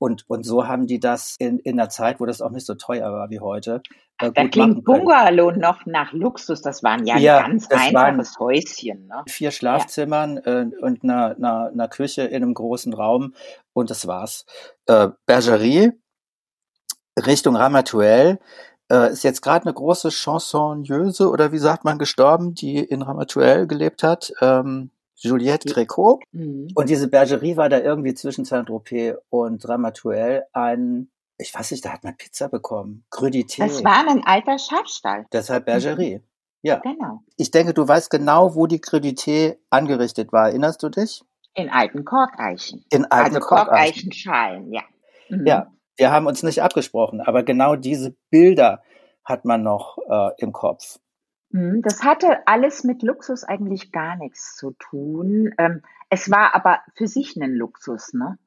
Und, 0.00 0.24
und 0.28 0.44
so 0.44 0.66
haben 0.66 0.86
die 0.86 0.98
das 0.98 1.36
in, 1.38 1.58
in 1.58 1.78
einer 1.78 1.90
Zeit, 1.90 2.20
wo 2.20 2.26
das 2.26 2.40
auch 2.40 2.50
nicht 2.50 2.64
so 2.64 2.74
teuer 2.74 3.12
war 3.12 3.28
wie 3.28 3.40
heute, 3.40 3.82
äh, 4.18 4.32
Da 4.32 4.48
klingt. 4.48 4.82
Bungalow 4.82 5.50
noch 5.50 5.84
nach 5.84 6.12
Luxus. 6.12 6.62
Das 6.62 6.82
waren 6.82 7.06
ja, 7.06 7.18
Ja, 7.18 7.44
ein 7.44 7.58
ganz 7.58 7.68
einfaches 7.70 8.38
Häuschen. 8.38 9.08
Ne? 9.08 9.24
Vier 9.28 9.50
Schlafzimmern 9.50 10.38
äh, 10.38 10.66
und 10.80 11.04
einer, 11.04 11.36
einer, 11.36 11.70
einer 11.70 11.88
Küche 11.88 12.22
in 12.22 12.42
einem 12.42 12.54
großen 12.54 12.94
Raum 12.94 13.34
und 13.74 13.90
das 13.90 14.06
war's. 14.06 14.46
Äh, 14.86 15.08
Bergerie 15.26 15.92
Richtung 17.26 17.56
Ramatuelle 17.56 18.38
äh, 18.90 19.12
ist 19.12 19.22
jetzt 19.22 19.42
gerade 19.42 19.66
eine 19.66 19.74
große 19.74 20.10
Chansonneuse 20.10 21.28
oder 21.28 21.52
wie 21.52 21.58
sagt 21.58 21.84
man 21.84 21.98
gestorben, 21.98 22.54
die 22.54 22.78
in 22.78 23.02
Ramatuelle 23.02 23.66
gelebt 23.66 24.02
hat. 24.02 24.32
Ähm, 24.40 24.92
Juliette 25.22 25.68
Gréco. 25.68 26.20
Mhm. 26.32 26.68
Und 26.74 26.88
diese 26.88 27.08
Bergerie 27.08 27.56
war 27.56 27.68
da 27.68 27.78
irgendwie 27.78 28.14
zwischen 28.14 28.44
Saint-Tropez 28.44 29.16
und 29.28 29.68
Ramatuelle 29.68 30.46
ein, 30.52 31.10
ich 31.38 31.54
weiß 31.54 31.70
nicht, 31.70 31.84
da 31.84 31.92
hat 31.92 32.04
man 32.04 32.16
Pizza 32.16 32.48
bekommen. 32.48 33.04
Crudité. 33.10 33.58
Das 33.58 33.84
war 33.84 34.08
ein 34.08 34.24
alter 34.24 34.58
Schafstall. 34.58 35.26
Deshalb 35.32 35.66
Bergerie. 35.66 36.22
Ja. 36.62 36.76
Genau. 36.80 37.22
Ich 37.36 37.50
denke, 37.50 37.74
du 37.74 37.86
weißt 37.86 38.10
genau, 38.10 38.54
wo 38.54 38.66
die 38.66 38.80
Crudité 38.80 39.58
angerichtet 39.70 40.32
war. 40.32 40.48
Erinnerst 40.48 40.82
du 40.82 40.88
dich? 40.88 41.22
In 41.54 41.70
alten 41.70 42.04
Korkeichen. 42.04 42.84
In 42.90 43.04
alten 43.06 43.36
also 43.36 43.40
Korkeichen. 43.40 43.68
Korkeichenschalen, 43.68 44.72
ja. 44.72 44.82
Mhm. 45.28 45.46
Ja, 45.46 45.72
wir 45.96 46.10
haben 46.10 46.26
uns 46.26 46.42
nicht 46.42 46.62
abgesprochen, 46.62 47.20
aber 47.20 47.42
genau 47.42 47.76
diese 47.76 48.14
Bilder 48.30 48.82
hat 49.24 49.44
man 49.44 49.62
noch 49.62 49.98
äh, 50.08 50.30
im 50.38 50.52
Kopf. 50.52 50.98
Mhm, 51.50 51.82
Das 51.82 52.02
hatte 52.02 52.46
alles 52.46 52.84
mit 52.84 53.02
Luxus 53.02 53.44
eigentlich 53.44 53.92
gar 53.92 54.16
nichts 54.16 54.56
zu 54.56 54.72
tun. 54.72 55.52
Ähm, 55.58 55.82
es 56.08 56.30
war 56.30 56.54
aber 56.54 56.80
für 56.96 57.06
sich 57.06 57.36
ein 57.36 57.54
Luxus, 57.54 58.12
ne? 58.12 58.38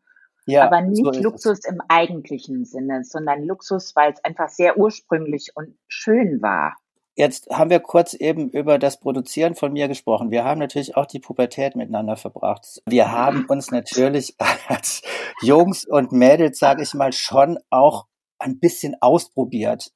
Ja, 0.45 0.65
aber 0.65 0.81
so 0.81 0.89
nicht 0.89 1.17
es. 1.17 1.23
Luxus 1.23 1.59
im 1.65 1.81
eigentlichen 1.87 2.65
Sinne, 2.65 3.03
sondern 3.03 3.43
Luxus, 3.43 3.95
weil 3.95 4.11
es 4.11 4.23
einfach 4.25 4.49
sehr 4.49 4.77
ursprünglich 4.77 5.51
und 5.55 5.77
schön 5.87 6.41
war. 6.41 6.75
Jetzt 7.15 7.49
haben 7.51 7.69
wir 7.69 7.79
kurz 7.79 8.15
eben 8.15 8.49
über 8.49 8.79
das 8.79 8.99
Produzieren 8.99 9.53
von 9.53 9.71
mir 9.71 9.87
gesprochen. 9.87 10.31
Wir 10.31 10.43
haben 10.43 10.59
natürlich 10.59 10.97
auch 10.97 11.05
die 11.05 11.19
Pubertät 11.19 11.75
miteinander 11.75 12.17
verbracht. 12.17 12.81
Wir 12.87 13.11
haben 13.11 13.45
uns 13.45 13.69
natürlich 13.69 14.35
als 14.67 15.03
Jungs 15.41 15.85
und 15.85 16.11
Mädels, 16.11 16.57
sage 16.57 16.81
ich 16.81 16.93
mal, 16.93 17.13
schon 17.13 17.59
auch 17.69 18.07
ein 18.39 18.59
bisschen 18.59 18.95
ausprobiert, 18.99 19.91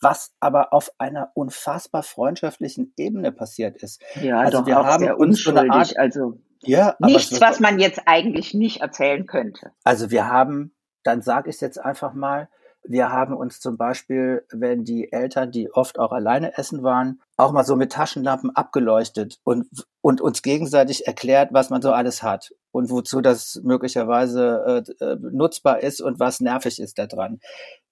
was 0.00 0.32
aber 0.40 0.72
auf 0.72 0.90
einer 0.98 1.30
unfassbar 1.34 2.02
freundschaftlichen 2.02 2.92
Ebene 2.96 3.32
passiert 3.32 3.76
ist. 3.82 4.02
Ja, 4.20 4.38
Also 4.38 4.58
doch 4.60 4.66
wir 4.66 4.80
auch 4.80 4.84
haben 4.84 5.04
sehr 5.04 5.18
uns 5.18 5.42
so 5.42 5.54
eine. 5.54 5.70
Art- 5.70 5.98
also 5.98 6.38
Ja, 6.62 6.96
nichts, 6.98 7.40
was 7.40 7.60
man 7.60 7.78
jetzt 7.78 8.02
eigentlich 8.06 8.54
nicht 8.54 8.80
erzählen 8.80 9.26
könnte. 9.26 9.72
Also 9.84 10.10
wir 10.10 10.26
haben, 10.28 10.74
dann 11.02 11.22
sage 11.22 11.50
ich 11.50 11.56
es 11.56 11.60
jetzt 11.60 11.78
einfach 11.78 12.12
mal, 12.14 12.48
wir 12.82 13.10
haben 13.10 13.34
uns 13.36 13.60
zum 13.60 13.76
Beispiel, 13.76 14.46
wenn 14.50 14.84
die 14.84 15.12
Eltern, 15.12 15.50
die 15.50 15.70
oft 15.70 15.98
auch 15.98 16.12
alleine 16.12 16.56
essen 16.56 16.82
waren, 16.82 17.20
auch 17.36 17.52
mal 17.52 17.64
so 17.64 17.76
mit 17.76 17.92
Taschenlampen 17.92 18.56
abgeleuchtet 18.56 19.38
und, 19.44 19.66
und 20.00 20.22
uns 20.22 20.40
gegenseitig 20.40 21.06
erklärt, 21.06 21.50
was 21.52 21.68
man 21.68 21.82
so 21.82 21.92
alles 21.92 22.22
hat 22.22 22.54
und 22.70 22.88
wozu 22.90 23.20
das 23.20 23.60
möglicherweise 23.62 24.84
äh, 25.00 25.04
äh, 25.04 25.16
nutzbar 25.20 25.80
ist 25.82 26.00
und 26.00 26.18
was 26.20 26.40
nervig 26.40 26.80
ist 26.80 26.98
daran. 26.98 27.40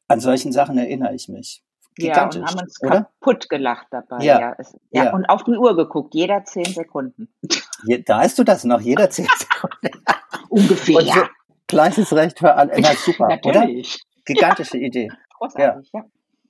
An 0.08 0.20
solchen 0.20 0.52
Sachen 0.52 0.78
erinnere 0.78 1.14
ich 1.14 1.28
mich. 1.28 1.62
Ja, 2.06 2.24
und 2.24 2.36
haben 2.36 2.60
uns 2.60 2.82
oder? 2.82 2.90
kaputt 2.90 3.48
gelacht 3.48 3.86
dabei. 3.90 4.24
Ja, 4.24 4.40
Ja, 4.40 4.54
es, 4.58 4.76
ja, 4.90 5.04
ja. 5.04 5.14
und 5.14 5.26
auf 5.26 5.44
die 5.44 5.56
Uhr 5.56 5.76
geguckt, 5.76 6.14
jeder 6.14 6.44
zehn 6.44 6.64
Sekunden. 6.64 7.28
Da 8.06 8.20
hast 8.22 8.38
du 8.38 8.44
das 8.44 8.64
noch, 8.64 8.80
jeder 8.80 9.10
zehn 9.10 9.26
Sekunden. 9.38 10.04
Ungefähr. 10.48 10.96
Und 10.96 11.06
so, 11.06 11.22
Gleiches 11.68 12.12
Recht 12.14 12.38
für 12.38 12.54
alle. 12.54 12.72
Na, 12.80 12.94
super, 12.94 13.28
Natürlich. 13.28 13.96
oder? 13.96 14.24
Gigantische 14.24 14.78
Idee. 14.78 15.10
Großartig, 15.38 15.90
ja. 15.92 16.00
ja. 16.00 16.06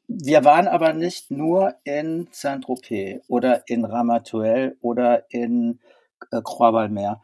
Wir 0.07 0.45
waren 0.45 0.69
aber 0.69 0.95
nicht 0.95 1.31
nur 1.31 1.75
in 1.85 2.29
Saint-Tropez 2.31 3.23
oder 3.29 3.69
in 3.69 3.85
Ramatuelle 3.85 4.77
oder 4.81 5.31
in 5.31 5.81
äh, 6.31 6.41
Croix-Valmer. 6.43 7.21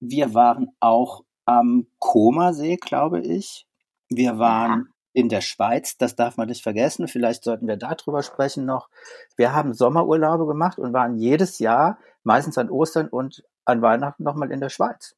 Wir 0.00 0.32
waren 0.32 0.70
auch 0.80 1.24
am 1.44 1.86
Comersee, 1.98 2.76
glaube 2.76 3.20
ich. 3.20 3.66
Wir 4.08 4.38
waren 4.38 4.88
in 5.12 5.28
der 5.28 5.40
Schweiz, 5.40 5.96
das 5.98 6.16
darf 6.16 6.36
man 6.36 6.48
nicht 6.48 6.62
vergessen. 6.62 7.08
Vielleicht 7.08 7.44
sollten 7.44 7.66
wir 7.66 7.76
darüber 7.76 8.22
sprechen 8.22 8.64
noch. 8.64 8.88
Wir 9.36 9.52
haben 9.52 9.74
Sommerurlaube 9.74 10.46
gemacht 10.46 10.78
und 10.78 10.92
waren 10.92 11.16
jedes 11.16 11.58
Jahr, 11.58 11.98
meistens 12.22 12.58
an 12.58 12.70
Ostern 12.70 13.08
und 13.08 13.44
an 13.64 13.82
Weihnachten 13.82 14.22
nochmal 14.22 14.50
in 14.50 14.60
der 14.60 14.70
Schweiz. 14.70 15.14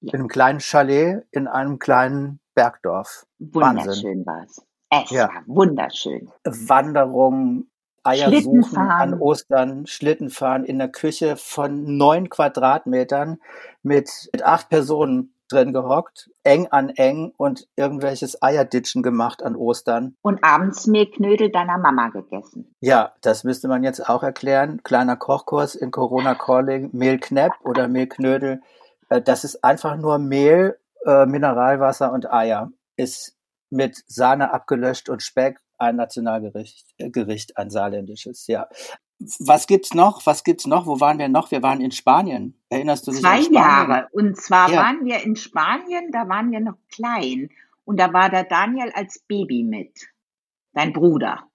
Ja. 0.00 0.14
In 0.14 0.20
einem 0.20 0.28
kleinen 0.28 0.60
Chalet 0.60 1.26
in 1.30 1.46
einem 1.46 1.78
kleinen 1.78 2.40
Bergdorf. 2.54 3.26
Wunderschön 3.38 4.26
war 4.26 4.44
es. 4.44 4.62
Es 4.90 5.10
ja. 5.10 5.28
war 5.28 5.42
wunderschön. 5.46 6.30
Wanderung, 6.44 7.66
Eier 8.02 8.40
suchen 8.40 8.78
an 8.78 9.14
Ostern, 9.20 9.86
Schlitten 9.86 10.30
fahren 10.30 10.64
in 10.64 10.78
der 10.78 10.88
Küche 10.88 11.36
von 11.36 11.96
neun 11.96 12.28
Quadratmetern 12.28 13.38
mit, 13.82 14.10
mit 14.32 14.42
acht 14.42 14.68
Personen 14.68 15.34
drin 15.48 15.72
gehockt, 15.72 16.30
eng 16.44 16.68
an 16.68 16.90
eng 16.90 17.32
und 17.36 17.66
irgendwelches 17.76 18.42
Eierditschen 18.42 19.02
gemacht 19.02 19.42
an 19.42 19.56
Ostern. 19.56 20.16
Und 20.22 20.44
abends 20.44 20.86
Mehlknödel 20.86 21.50
deiner 21.50 21.78
Mama 21.78 22.08
gegessen. 22.08 22.74
Ja, 22.80 23.14
das 23.22 23.44
müsste 23.44 23.68
man 23.68 23.82
jetzt 23.82 24.08
auch 24.08 24.22
erklären. 24.22 24.82
Kleiner 24.82 25.16
Kochkurs 25.16 25.74
in 25.74 25.90
Corona 25.90 26.34
Calling, 26.34 26.90
Mehlknepp 26.92 27.52
oder 27.64 27.88
Mehlknödel. 27.88 28.60
Äh, 29.08 29.22
das 29.22 29.44
ist 29.44 29.64
einfach 29.64 29.96
nur 29.96 30.18
Mehl, 30.18 30.78
äh, 31.04 31.26
Mineralwasser 31.26 32.12
und 32.12 32.32
Eier. 32.32 32.70
Ist 32.96 33.36
mit 33.70 34.02
Sahne 34.06 34.52
abgelöscht 34.52 35.08
und 35.08 35.22
Speck 35.22 35.60
ein 35.78 35.96
Nationalgericht, 35.96 36.86
äh, 36.98 37.10
Gericht, 37.10 37.56
ein 37.56 37.70
saarländisches, 37.70 38.46
ja. 38.46 38.68
Was 39.40 39.66
gibt's 39.66 39.94
noch? 39.94 40.26
Was 40.26 40.44
gibt's 40.44 40.66
noch? 40.66 40.86
Wo 40.86 41.00
waren 41.00 41.18
wir 41.18 41.28
noch? 41.28 41.50
Wir 41.50 41.62
waren 41.62 41.80
in 41.80 41.90
Spanien. 41.90 42.54
Erinnerst 42.68 43.06
du 43.06 43.10
dich 43.10 43.20
Zwei 43.20 43.38
an 43.38 43.42
Spanien? 43.42 43.54
Jahre. 43.54 44.08
Und 44.12 44.36
zwar 44.40 44.70
ja. 44.70 44.76
waren 44.76 45.04
wir 45.04 45.22
in 45.24 45.34
Spanien, 45.34 46.12
da 46.12 46.28
waren 46.28 46.52
wir 46.52 46.60
noch 46.60 46.76
klein. 46.92 47.50
Und 47.84 47.98
da 47.98 48.12
war 48.12 48.30
der 48.30 48.44
Daniel 48.44 48.92
als 48.94 49.18
Baby 49.26 49.64
mit. 49.64 50.08
Dein 50.72 50.92
Bruder. 50.92 51.48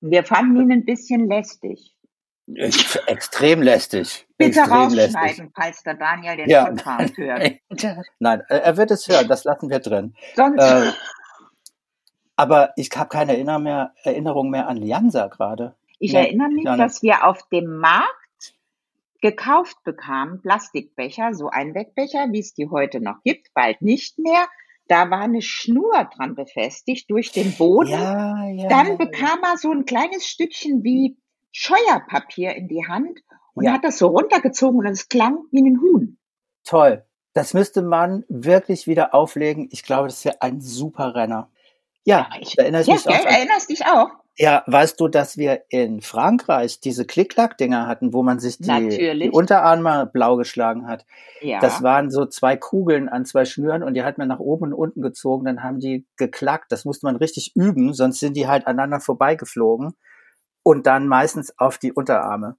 Und 0.00 0.10
wir 0.10 0.24
fanden 0.24 0.60
ihn 0.60 0.72
ein 0.72 0.84
bisschen 0.84 1.28
lästig. 1.28 1.94
Extrem 3.06 3.62
lästig. 3.62 4.26
Bitte 4.38 4.60
Extrem 4.60 4.78
rausschneiden, 4.78 5.12
lästig. 5.12 5.50
falls 5.54 5.82
der 5.82 5.94
Daniel 5.94 6.36
den 6.36 6.48
ja. 6.48 6.64
Podcast 6.64 7.16
hört. 7.18 7.52
Nein, 8.18 8.42
er 8.48 8.76
wird 8.76 8.90
es 8.90 9.06
hören, 9.06 9.28
das 9.28 9.44
lassen 9.44 9.68
wir 9.68 9.80
drin. 9.80 10.14
Sonst. 10.34 10.58
Äh, 10.58 10.92
aber 12.36 12.72
ich 12.76 12.88
habe 12.96 13.08
keine 13.08 13.32
Erinnerung 13.32 13.64
mehr, 13.64 13.92
Erinnerung 14.02 14.50
mehr 14.50 14.68
an 14.68 14.78
Lianza 14.78 15.26
gerade. 15.26 15.74
Ich 15.98 16.12
nee, 16.12 16.18
erinnere 16.18 16.48
mich, 16.48 16.64
dass 16.64 17.02
wir 17.02 17.26
auf 17.26 17.48
dem 17.48 17.78
Markt 17.78 18.14
gekauft 19.20 19.76
bekamen, 19.84 20.40
Plastikbecher, 20.40 21.34
so 21.34 21.48
Einwegbecher, 21.48 22.28
wie 22.30 22.40
es 22.40 22.54
die 22.54 22.68
heute 22.70 23.00
noch 23.00 23.22
gibt, 23.24 23.52
bald 23.54 23.82
nicht 23.82 24.18
mehr. 24.18 24.46
Da 24.86 25.10
war 25.10 25.20
eine 25.20 25.42
Schnur 25.42 26.08
dran 26.16 26.34
befestigt 26.34 27.10
durch 27.10 27.32
den 27.32 27.52
Boden. 27.56 27.90
Ja, 27.90 28.48
ja, 28.48 28.68
Dann 28.68 28.96
bekam 28.96 29.40
er 29.42 29.58
so 29.58 29.70
ein 29.70 29.84
kleines 29.84 30.26
Stückchen 30.26 30.82
wie 30.82 31.18
Scheuerpapier 31.50 32.54
in 32.54 32.68
die 32.68 32.86
Hand 32.86 33.20
und 33.54 33.64
ja. 33.64 33.72
hat 33.72 33.84
das 33.84 33.98
so 33.98 34.06
runtergezogen 34.06 34.78
und 34.78 34.86
es 34.86 35.08
klang 35.08 35.38
wie 35.50 35.60
ein 35.60 35.80
Huhn. 35.80 36.18
Toll. 36.64 37.04
Das 37.34 37.54
müsste 37.54 37.82
man 37.82 38.24
wirklich 38.28 38.86
wieder 38.86 39.14
auflegen. 39.14 39.68
Ich 39.70 39.82
glaube, 39.82 40.08
das 40.08 40.24
wäre 40.24 40.40
ein 40.40 40.60
super 40.60 41.14
Renner. 41.14 41.50
Ja, 42.04 42.30
ich, 42.40 42.58
erinnere 42.58 42.82
ja, 42.82 42.94
mich 42.94 43.06
auch. 43.06 43.24
Erinnerst 43.26 43.68
dich 43.68 43.84
auch? 43.84 44.08
Ja, 44.40 44.62
weißt 44.66 45.00
du, 45.00 45.08
dass 45.08 45.36
wir 45.36 45.64
in 45.68 46.00
Frankreich 46.00 46.78
diese 46.78 47.04
Klick-Klack-Dinger 47.04 47.88
hatten, 47.88 48.12
wo 48.12 48.22
man 48.22 48.38
sich 48.38 48.58
die, 48.58 48.88
die, 48.88 49.30
Unterarme 49.30 50.08
blau 50.12 50.36
geschlagen 50.36 50.86
hat? 50.86 51.04
Ja. 51.40 51.58
Das 51.58 51.82
waren 51.82 52.08
so 52.08 52.24
zwei 52.24 52.56
Kugeln 52.56 53.08
an 53.08 53.24
zwei 53.24 53.44
Schnüren 53.44 53.82
und 53.82 53.94
die 53.94 54.04
hat 54.04 54.16
man 54.16 54.28
nach 54.28 54.38
oben 54.38 54.66
und 54.66 54.74
unten 54.74 55.02
gezogen, 55.02 55.44
dann 55.44 55.64
haben 55.64 55.80
die 55.80 56.06
geklackt. 56.16 56.70
Das 56.70 56.84
musste 56.84 57.06
man 57.06 57.16
richtig 57.16 57.56
üben, 57.56 57.92
sonst 57.94 58.20
sind 58.20 58.36
die 58.36 58.46
halt 58.46 58.68
aneinander 58.68 59.00
vorbeigeflogen 59.00 59.94
und 60.62 60.86
dann 60.86 61.08
meistens 61.08 61.58
auf 61.58 61.78
die 61.78 61.92
Unterarme. 61.92 62.56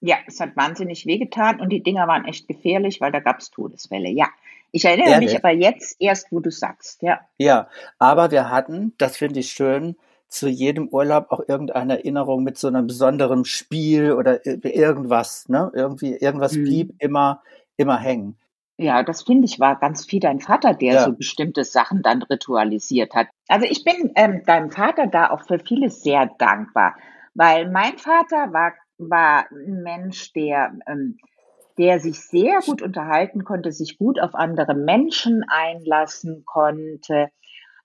Ja, 0.00 0.16
es 0.26 0.40
hat 0.40 0.56
wahnsinnig 0.56 1.06
wehgetan 1.06 1.60
und 1.60 1.68
die 1.70 1.82
Dinger 1.82 2.08
waren 2.08 2.24
echt 2.24 2.48
gefährlich, 2.48 3.00
weil 3.00 3.12
da 3.12 3.20
gab 3.20 3.38
es 3.38 3.52
Todesfälle. 3.52 4.08
Ja, 4.08 4.26
ich 4.72 4.84
erinnere 4.84 5.10
Ehrlich? 5.10 5.30
mich 5.30 5.38
aber 5.38 5.52
jetzt 5.52 5.96
erst, 6.00 6.32
wo 6.32 6.40
du 6.40 6.50
sagst. 6.50 7.02
Ja, 7.02 7.20
ja 7.38 7.68
aber 8.00 8.32
wir 8.32 8.50
hatten, 8.50 8.94
das 8.98 9.16
finde 9.16 9.38
ich 9.38 9.52
schön, 9.52 9.96
zu 10.34 10.48
jedem 10.48 10.88
Urlaub 10.88 11.26
auch 11.30 11.40
irgendeine 11.46 11.98
Erinnerung 11.98 12.42
mit 12.42 12.58
so 12.58 12.68
einem 12.68 12.86
besonderen 12.86 13.44
Spiel 13.44 14.12
oder 14.12 14.44
irgendwas, 14.44 15.48
ne? 15.48 15.70
Irgendwie, 15.74 16.14
irgendwas 16.16 16.54
mhm. 16.54 16.64
blieb 16.64 16.94
immer, 16.98 17.42
immer 17.76 17.98
hängen. 17.98 18.36
Ja, 18.76 19.04
das 19.04 19.22
finde 19.22 19.44
ich 19.44 19.60
war 19.60 19.78
ganz 19.78 20.04
viel 20.04 20.18
dein 20.18 20.40
Vater, 20.40 20.74
der 20.74 20.94
ja. 20.94 21.04
so 21.04 21.12
bestimmte 21.12 21.64
Sachen 21.64 22.02
dann 22.02 22.22
ritualisiert 22.22 23.14
hat. 23.14 23.28
Also 23.46 23.66
ich 23.70 23.84
bin 23.84 24.12
ähm, 24.16 24.42
deinem 24.44 24.70
Vater 24.70 25.06
da 25.06 25.30
auch 25.30 25.42
für 25.46 25.60
vieles 25.60 26.02
sehr 26.02 26.28
dankbar, 26.38 26.96
weil 27.34 27.70
mein 27.70 27.98
Vater 27.98 28.52
war, 28.52 28.72
war 28.98 29.46
ein 29.52 29.82
Mensch, 29.84 30.32
der, 30.32 30.72
ähm, 30.88 31.18
der 31.78 32.00
sich 32.00 32.20
sehr 32.20 32.60
gut 32.66 32.82
unterhalten 32.82 33.44
konnte, 33.44 33.70
sich 33.70 33.96
gut 33.96 34.20
auf 34.20 34.34
andere 34.34 34.74
Menschen 34.74 35.44
einlassen 35.48 36.42
konnte, 36.44 37.28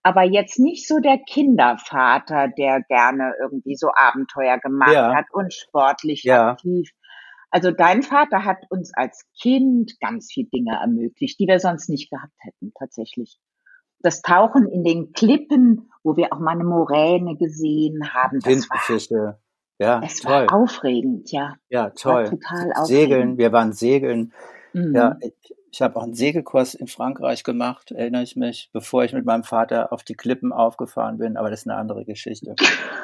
aber 0.04 0.24
jetzt 0.24 0.60
nicht 0.60 0.88
so 0.88 1.00
der 1.00 1.18
Kindervater, 1.18 2.48
der 2.48 2.82
gerne 2.88 3.34
irgendwie 3.42 3.76
so 3.76 3.90
Abenteuer 3.94 4.58
gemacht 4.60 4.94
ja. 4.94 5.16
hat 5.16 5.26
und 5.32 5.54
sportlich 5.54 6.24
ja. 6.24 6.52
aktiv. 6.52 6.90
Also 7.52 7.72
dein 7.72 8.04
Vater 8.04 8.46
hat 8.46 8.58
uns 8.70 8.92
als 8.94 9.26
Kind 9.42 10.00
ganz 10.00 10.32
viele 10.32 10.50
Dinge 10.50 10.78
ermöglicht, 10.80 11.40
die 11.40 11.48
wir 11.48 11.60
sonst 11.60 11.90
nicht 11.90 12.12
gehabt 12.12 12.36
hätten, 12.40 12.72
tatsächlich. 12.78 13.40
Das 14.02 14.22
Tauchen 14.22 14.68
in 14.70 14.84
den 14.84 15.12
Klippen, 15.12 15.90
wo 16.04 16.16
wir 16.16 16.32
auch 16.32 16.40
mal 16.40 16.52
eine 16.52 16.64
Moräne 16.64 17.36
gesehen 17.36 18.14
haben. 18.14 18.40
Das 18.40 18.70
war, 18.70 19.40
ja, 19.80 20.02
es 20.04 20.20
toll. 20.22 20.32
war 20.32 20.54
aufregend, 20.54 21.32
ja. 21.32 21.56
Ja, 21.70 21.90
toll. 21.90 22.26
total 22.26 22.72
aufregend. 22.74 22.88
Segeln, 22.88 23.38
wir 23.38 23.52
waren 23.52 23.74
segeln. 23.74 24.34
Mhm. 24.80 24.96
Ja, 24.96 25.18
ich, 25.22 25.56
ich 25.72 25.82
habe 25.82 25.96
auch 25.98 26.04
einen 26.04 26.16
Segelkurs 26.16 26.74
in 26.74 26.88
Frankreich 26.88 27.44
gemacht, 27.44 27.92
erinnere 27.92 28.24
ich 28.24 28.36
mich, 28.36 28.70
bevor 28.74 29.04
ich 29.04 29.14
mit 29.14 29.26
meinem 29.26 29.44
Vater 29.44 29.92
auf 29.94 30.04
die 30.04 30.16
Klippen 30.16 30.52
aufgefahren 30.52 31.18
bin, 31.18 31.38
aber 31.38 31.50
das 31.50 31.62
ist 31.62 31.68
eine 31.68 31.78
andere 31.78 32.06
Geschichte. 32.06 32.56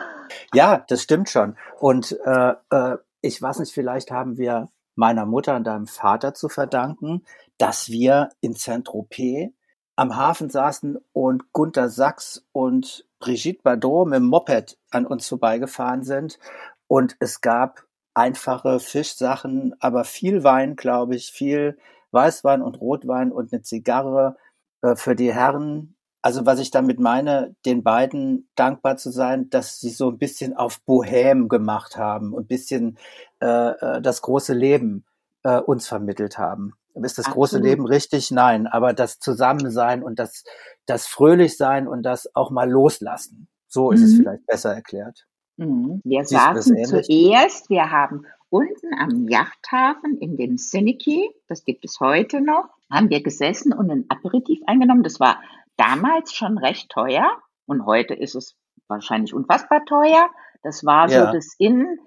ja, 0.54 0.84
das 0.88 1.02
stimmt 1.02 1.30
schon. 1.30 1.56
Und 1.80 2.18
äh, 2.26 2.54
äh, 2.70 2.98
ich 3.22 3.42
weiß 3.42 3.60
nicht, 3.60 3.74
vielleicht 3.74 4.12
haben 4.12 4.38
wir 4.38 4.70
meiner 4.96 5.26
Mutter 5.26 5.56
und 5.56 5.66
deinem 5.66 5.88
Vater 5.88 6.34
zu 6.34 6.50
verdanken, 6.50 7.24
dass 7.58 7.90
wir 7.90 8.30
in 8.42 8.54
Saint-Tropez 8.54 9.52
am 9.96 10.16
Hafen 10.16 10.50
saßen 10.50 10.98
und 11.14 11.52
Gunther 11.54 11.90
Sachs 11.90 12.46
und 12.52 13.06
Brigitte 13.20 13.62
Bardot 13.64 14.08
mit 14.08 14.18
dem 14.18 14.26
Moped 14.26 14.78
an 14.92 15.06
uns 15.06 15.28
vorbeigefahren 15.28 16.04
sind. 16.04 16.40
Und 16.88 17.16
es 17.20 17.42
gab 17.42 17.86
einfache 18.15 18.80
Fischsachen, 18.80 19.75
aber 19.80 20.04
viel 20.04 20.43
Wein, 20.43 20.75
glaube 20.75 21.15
ich, 21.15 21.32
viel 21.32 21.78
Weißwein 22.12 22.62
und 22.62 22.82
Rotwein 22.82 23.32
und 23.32 23.54
eine 23.54 23.62
Zigarre 23.62 24.38
äh, 24.82 24.95
für 24.95 25.15
die 25.15 25.34
Herren. 25.34 25.95
Also 26.21 26.45
was 26.45 26.60
ich 26.60 26.71
damit 26.71 26.99
meine, 26.99 27.56
den 27.65 27.84
beiden 27.84 28.49
dankbar 28.56 28.97
zu 28.97 29.12
sein, 29.12 29.49
dass 29.51 29.80
sie 29.80 29.91
so 29.91 30.10
ein 30.10 30.17
bisschen 30.17 30.56
auf 30.56 30.82
Bohem 30.82 31.49
gemacht 31.49 31.97
haben 31.97 32.34
und 32.34 32.45
ein 32.45 32.47
bisschen 32.47 32.97
äh, 33.41 33.69
äh, 33.69 34.01
das 34.01 34.23
große 34.23 34.54
Leben 34.54 35.06
äh, 35.43 35.60
uns 35.60 35.88
vermittelt 35.88 36.39
haben. 36.39 36.73
Ist 36.95 37.17
das 37.17 37.25
Absolut. 37.25 37.36
große 37.36 37.60
Leben 37.60 37.86
richtig? 37.86 38.32
Nein, 38.32 38.67
aber 38.67 38.93
das 38.93 39.19
Zusammensein 39.19 40.01
und 40.01 40.17
das, 40.17 40.45
das 40.86 41.06
Fröhlichsein 41.06 41.88
und 41.88 42.04
das 42.04 42.34
auch 42.34 42.49
mal 42.49 42.71
loslassen. 42.71 43.49
So 43.67 43.91
ist 43.91 43.99
mhm. 43.99 44.06
es 44.06 44.15
vielleicht 44.15 44.45
besser 44.45 44.73
erklärt. 44.73 45.28
Mhm. 45.58 46.02
Wir 46.04 46.26
Siehst 46.26 46.41
saßen 46.41 46.84
zuerst, 46.86 47.70
wir 47.70 47.91
haben 47.91 48.26
unten 48.50 48.94
am 48.98 49.28
Yachthafen 49.28 50.18
in 50.20 50.38
dem 50.38 50.58
Seniki, 50.58 51.30
das 51.48 51.63
gibt 51.63 51.86
es 51.86 52.00
heute 52.00 52.41
noch, 52.41 52.70
haben 52.91 53.10
wir 53.10 53.24
gesessen 53.24 53.74
und 53.74 53.89
ein 53.89 54.06
Aperitif 54.10 54.60
eingenommen. 54.68 55.04
Das 55.04 55.20
war 55.20 55.41
damals 55.78 56.34
schon 56.34 56.58
recht 56.58 56.89
teuer 56.89 57.30
und 57.65 57.86
heute 57.86 58.13
ist 58.13 58.36
es 58.36 58.56
wahrscheinlich 58.88 59.34
unfassbar 59.34 59.84
teuer. 59.86 60.30
Das 60.63 60.86
war 60.86 61.10
so 61.10 61.15
ja. 61.15 61.32
das 61.32 61.56
Innen, 61.58 62.00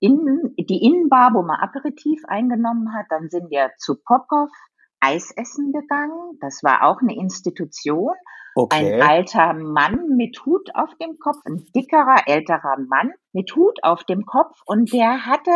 Innen, 0.00 0.54
die 0.58 0.84
Innenbar, 0.84 1.32
wo 1.34 1.42
man 1.42 1.60
Aperitif 1.60 2.22
eingenommen 2.26 2.92
hat. 2.92 3.06
Dann 3.10 3.28
sind 3.30 3.50
wir 3.50 3.70
zu 3.78 3.96
Popov 3.96 4.50
Eis 5.00 5.30
essen 5.36 5.72
gegangen. 5.72 6.38
Das 6.40 6.62
war 6.62 6.84
auch 6.84 7.00
eine 7.00 7.14
Institution. 7.16 8.14
Okay. 8.54 8.94
Ein 8.94 9.02
alter 9.02 9.52
Mann 9.54 10.16
mit 10.16 10.44
Hut 10.46 10.70
auf 10.74 10.90
dem 11.00 11.18
Kopf, 11.18 11.38
ein 11.44 11.64
dickerer, 11.74 12.22
älterer 12.26 12.76
Mann 12.88 13.10
mit 13.32 13.54
Hut 13.56 13.78
auf 13.82 14.04
dem 14.04 14.26
Kopf 14.26 14.58
und 14.66 14.92
der 14.92 15.26
hatte 15.26 15.50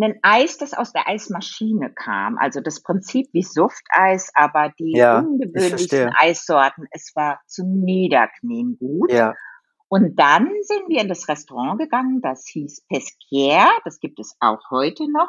ein 0.00 0.18
Eis, 0.22 0.58
das 0.58 0.74
aus 0.74 0.92
der 0.92 1.08
Eismaschine 1.08 1.92
kam. 1.92 2.36
Also 2.38 2.60
das 2.60 2.82
Prinzip 2.82 3.28
wie 3.32 3.42
Softeis, 3.42 4.30
aber 4.34 4.72
die 4.78 4.92
Ja, 4.96 5.20
ich 5.20 5.26
ungewöhnlichsten. 5.26 6.12
Eissorten. 6.18 6.86
Es 6.90 7.12
war 7.14 7.40
zum 7.46 7.80
Niederknien 7.80 8.76
gut. 8.78 9.12
Ja. 9.12 9.34
Und 9.88 10.16
dann 10.18 10.50
sind 10.62 10.88
wir 10.88 11.00
in 11.00 11.08
das 11.08 11.28
Restaurant 11.28 11.78
gegangen, 11.78 12.20
das 12.22 12.46
hieß 12.48 12.86
Pesquier, 12.88 13.68
das 13.84 14.00
gibt 14.00 14.18
es 14.18 14.36
auch 14.40 14.58
heute 14.70 15.10
noch. 15.10 15.28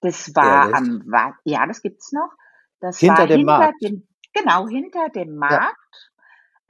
Das 0.00 0.34
war 0.34 0.70
Ehrlich? 0.70 0.76
am, 1.12 1.34
ja, 1.44 1.66
das 1.66 1.82
gibt's 1.82 2.10
noch. 2.12 2.30
Das 2.80 2.98
Hinter 2.98 3.18
war 3.18 3.26
dem 3.28 3.36
hinter 3.38 3.58
Markt. 3.58 3.82
dem, 3.82 4.08
genau, 4.32 4.66
hinter 4.66 5.08
dem 5.10 5.34
Ja. 5.34 5.38
Markt. 5.38 6.09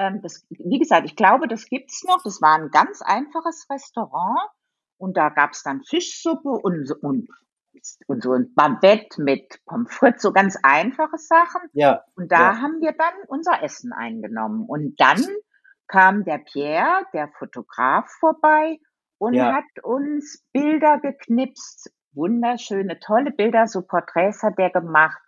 Ähm, 0.01 0.23
das, 0.23 0.47
wie 0.49 0.79
gesagt, 0.79 1.05
ich 1.07 1.15
glaube, 1.15 1.47
das 1.47 1.67
gibt's 1.67 2.03
noch. 2.05 2.23
Das 2.25 2.41
war 2.41 2.57
ein 2.59 2.71
ganz 2.71 3.03
einfaches 3.03 3.67
Restaurant. 3.71 4.41
Und 4.97 5.17
da 5.17 5.29
gab's 5.29 5.63
dann 5.63 5.83
Fischsuppe 5.83 6.49
und, 6.49 6.87
so- 6.87 6.97
und, 7.03 7.29
und 8.07 8.23
so 8.23 8.33
ein 8.33 8.53
Babette 8.55 9.23
mit 9.23 9.61
Pommes 9.67 9.93
frites, 9.95 10.23
so 10.23 10.33
ganz 10.33 10.57
einfache 10.63 11.19
Sachen. 11.19 11.61
Ja. 11.75 12.03
Und 12.17 12.33
da 12.33 12.53
Ja. 12.53 12.61
haben 12.61 12.81
wir 12.81 12.93
dann 12.93 13.13
unser 13.29 13.63
Essen 13.63 13.93
eingenommen. 13.93 14.65
Und 14.67 14.99
dann 15.01 15.23
kam 15.87 16.25
der 16.25 16.39
Pierre, 16.39 17.05
der 17.13 17.29
Fotograf, 17.39 18.09
vorbei 18.21 18.79
und 19.19 19.35
Ja. 19.35 19.55
hat 19.55 19.85
uns 19.85 20.43
Bilder 20.53 20.99
geknipst. 20.99 21.93
Wunderschöne, 22.13 22.99
tolle 23.01 23.33
Bilder, 23.33 23.67
so 23.69 23.83
Porträts 23.83 24.43
hat 24.43 24.59
der 24.59 24.71
gemacht, 24.71 25.21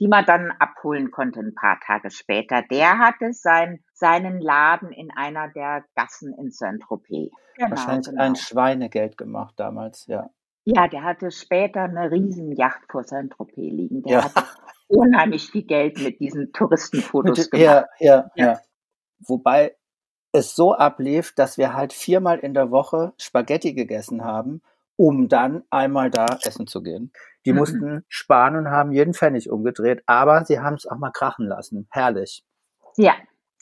die 0.00 0.06
man 0.06 0.24
dann 0.24 0.52
abholen 0.60 1.10
konnte 1.10 1.40
ein 1.40 1.54
paar 1.54 1.80
Tage 1.80 2.10
später. 2.10 2.62
Der 2.70 2.98
hatte 2.98 3.32
sein, 3.32 3.82
seinen 3.98 4.40
Laden 4.40 4.92
in 4.92 5.10
einer 5.10 5.48
der 5.48 5.84
Gassen 5.96 6.34
in 6.38 6.50
Saint-Tropez. 6.50 7.30
Genau, 7.56 7.70
Wahrscheinlich 7.70 8.06
genau. 8.08 8.22
ein 8.22 8.36
Schweinegeld 8.36 9.18
gemacht 9.18 9.54
damals, 9.56 10.06
ja. 10.06 10.30
Ja, 10.64 10.86
der 10.86 11.02
hatte 11.02 11.30
später 11.30 11.82
eine 11.84 12.10
Riesenjacht 12.10 12.82
vor 12.90 13.02
Saint-Tropez 13.04 13.56
liegen. 13.56 14.02
Der 14.02 14.12
Ja. 14.12 14.24
hat 14.24 14.44
unheimlich 14.86 15.50
viel 15.50 15.64
Geld 15.64 15.98
mit 15.98 16.20
diesen 16.20 16.52
Touristenfotos 16.52 17.38
Mit, 17.38 17.50
gemacht. 17.50 17.64
ja, 17.64 17.86
ja, 17.98 18.30
Ja. 18.36 18.60
Wobei 19.26 19.76
es 20.32 20.54
so 20.54 20.74
ablief, 20.74 21.34
dass 21.34 21.58
wir 21.58 21.74
halt 21.74 21.92
viermal 21.92 22.38
in 22.38 22.54
der 22.54 22.70
Woche 22.70 23.12
Spaghetti 23.18 23.72
gegessen 23.74 24.24
haben, 24.24 24.62
um 24.96 25.28
dann 25.28 25.64
einmal 25.70 26.10
da 26.10 26.26
essen 26.44 26.66
zu 26.66 26.82
gehen. 26.82 27.12
Die 27.46 27.52
Mhm. 27.52 27.58
mussten 27.58 28.04
sparen 28.08 28.56
und 28.56 28.68
haben 28.70 28.92
jeden 28.92 29.14
Pfennig 29.14 29.50
umgedreht, 29.50 30.02
aber 30.06 30.44
sie 30.44 30.60
haben 30.60 30.74
es 30.74 30.86
auch 30.86 30.98
mal 30.98 31.10
krachen 31.10 31.46
lassen. 31.46 31.88
Herrlich. 31.90 32.44
Ja, 32.96 33.14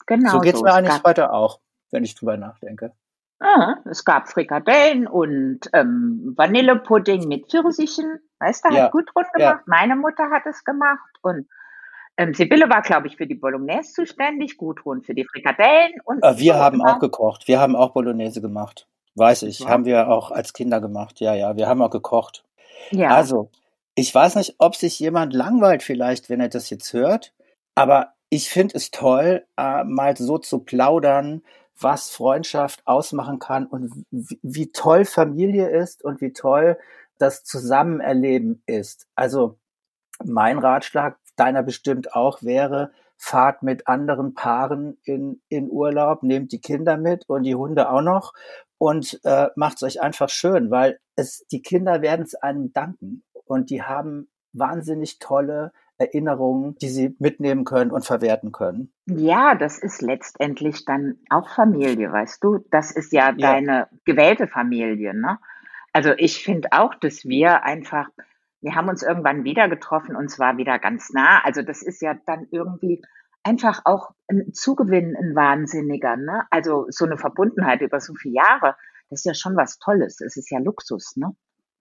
genau 0.07 0.31
so 0.31 0.39
geht's 0.39 0.57
so. 0.59 0.63
mir 0.65 0.71
Es 0.71 0.75
eigentlich 0.75 0.95
gab, 0.95 1.05
heute 1.05 1.31
auch, 1.31 1.59
wenn 1.91 2.03
ich 2.03 2.15
drüber 2.15 2.35
nachdenke. 2.37 2.93
ah, 3.39 3.75
es 3.85 4.03
gab 4.03 4.29
Frikadellen 4.29 5.05
und 5.07 5.59
ähm, 5.73 6.33
Vanillepudding 6.35 7.27
mit 7.27 7.49
Pfirsichen. 7.51 8.19
Weißt 8.39 8.65
du, 8.65 8.69
hat 8.69 8.75
Ja, 8.75 8.89
Gudrun 8.89 9.25
ja. 9.37 9.51
gemacht. 9.51 9.67
Meine 9.67 9.95
Mutter 9.95 10.29
hat 10.31 10.45
es 10.47 10.63
gemacht. 10.63 11.09
Und 11.21 11.47
ähm, 12.17 12.33
Sibylle 12.33 12.69
war, 12.69 12.81
glaube 12.81 13.07
ich, 13.07 13.17
für 13.17 13.27
die 13.27 13.35
Bolognese 13.35 13.93
zuständig, 13.93 14.57
Gudrun 14.57 15.03
für 15.03 15.13
die 15.13 15.25
Frikadellen. 15.25 15.93
Und 16.03 16.23
Äh, 16.23 16.37
Wir 16.39 16.55
haben 16.55 16.81
auch 16.81 16.85
immer. 16.93 16.99
gekocht. 16.99 17.47
Wir 17.47 17.59
haben 17.59 17.75
auch 17.75 17.91
Bolognese 17.93 18.41
gemacht. 18.41 18.87
Weiß 19.15 19.43
ich. 19.43 19.59
Ja. 19.59 19.69
Haben 19.69 19.85
wir 19.85 20.09
auch 20.09 20.31
als 20.31 20.53
Kinder 20.53 20.79
gemacht. 20.81 21.19
Ja, 21.19 21.33
ja. 21.33 21.55
Wir 21.57 21.67
haben 21.67 21.81
auch 21.81 21.89
gekocht. 21.89 22.43
Ja, 22.91 23.09
Also, 23.09 23.49
ich 23.95 24.13
weiß 24.13 24.35
nicht, 24.35 24.55
ob 24.59 24.75
sich 24.75 24.99
jemand 24.99 25.33
langweilt 25.33 25.81
vielleicht, 25.81 26.29
wenn 26.29 26.39
er 26.39 26.49
das 26.49 26.69
jetzt 26.69 26.93
hört, 26.93 27.33
aber 27.73 28.13
ich 28.29 28.49
finde 28.49 28.75
es 28.75 28.91
toll, 28.91 29.45
äh, 29.57 29.83
mal 29.83 30.17
so 30.17 30.37
zu 30.37 30.59
plaudern, 30.59 31.43
was 31.79 32.09
Freundschaft 32.09 32.81
ausmachen 32.85 33.39
kann 33.39 33.67
und 33.67 34.05
wie, 34.11 34.71
toll 34.71 35.05
Familie 35.05 35.69
ist 35.69 36.03
und 36.03 36.21
wie 36.21 36.33
toll 36.33 36.77
das 37.19 37.43
Zusammenerleben 37.43 38.63
ist. 38.65 39.07
Also, 39.15 39.57
mein 40.23 40.57
Ratschlag, 40.57 41.17
deiner 41.35 41.63
bestimmt 41.63 42.13
auch, 42.13 42.41
wäre, 42.41 42.91
fahrt 43.17 43.63
mit 43.63 43.87
anderen 43.87 44.33
Paaren 44.33 44.97
in, 45.03 45.41
in 45.49 45.69
Urlaub, 45.69 46.23
nehmt 46.23 46.51
die 46.51 46.61
Kinder 46.61 46.97
mit 46.97 47.25
und 47.27 47.43
die 47.43 47.55
Hunde 47.55 47.89
auch 47.89 48.01
noch 48.01 48.33
und 48.77 49.19
äh, 49.23 49.49
macht 49.55 49.77
es 49.77 49.83
euch 49.83 50.01
einfach 50.01 50.29
schön, 50.29 50.71
weil 50.71 50.99
es, 51.15 51.45
die 51.51 51.61
Kinder 51.61 52.01
werden 52.01 52.23
es 52.25 52.35
einem 52.35 52.73
danken 52.73 53.23
und 53.45 53.69
die 53.69 53.83
haben 53.83 54.29
wahnsinnig 54.53 55.19
tolle 55.19 55.71
Erinnerungen, 55.97 56.75
die 56.81 56.89
sie 56.89 57.15
mitnehmen 57.19 57.65
können 57.65 57.91
und 57.91 58.05
verwerten 58.05 58.51
können. 58.51 58.91
ja, 59.05 59.55
das 59.55 59.79
ist 59.79 60.01
letztendlich 60.01 60.85
dann 60.85 61.17
auch 61.29 61.49
Familie, 61.49 62.11
weißt 62.11 62.43
du? 62.43 62.59
Das 62.71 62.91
ist 62.91 63.11
ja 63.11 63.33
Ja, 63.35 63.53
deine 63.53 63.87
gewählte 64.05 64.47
Familie, 64.47 65.13
ne? 65.13 65.39
Also 65.93 66.11
ich 66.17 66.43
finde 66.43 66.69
auch, 66.71 66.93
dass 66.95 67.25
wir 67.25 67.63
einfach, 67.63 68.09
wir 68.61 68.75
haben 68.75 68.89
uns 68.89 69.01
irgendwann 69.01 69.43
wieder 69.43 69.67
getroffen 69.67 70.15
und 70.15 70.29
zwar 70.29 70.57
wieder 70.57 70.77
ganz 70.77 71.09
nah. 71.11 71.41
Also 71.43 71.63
das 71.63 71.81
ist 71.81 72.01
ja 72.01 72.15
dann 72.25 72.47
irgendwie 72.51 73.01
einfach 73.43 73.81
auch 73.85 74.11
ein 74.27 74.53
Zugewinn, 74.53 75.15
ein 75.15 75.35
Wahnsinniger, 75.35 76.15
ne? 76.17 76.43
Also 76.51 76.85
so 76.89 77.05
eine 77.05 77.17
Verbundenheit 77.17 77.81
über 77.81 77.99
so 77.99 78.13
viele 78.13 78.35
Jahre, 78.35 78.75
das 79.09 79.21
ist 79.21 79.25
ja 79.25 79.33
schon 79.33 79.55
was 79.55 79.79
Tolles. 79.79 80.21
Es 80.21 80.37
ist 80.37 80.51
ja 80.51 80.59
Luxus, 80.59 81.15
ne? 81.15 81.33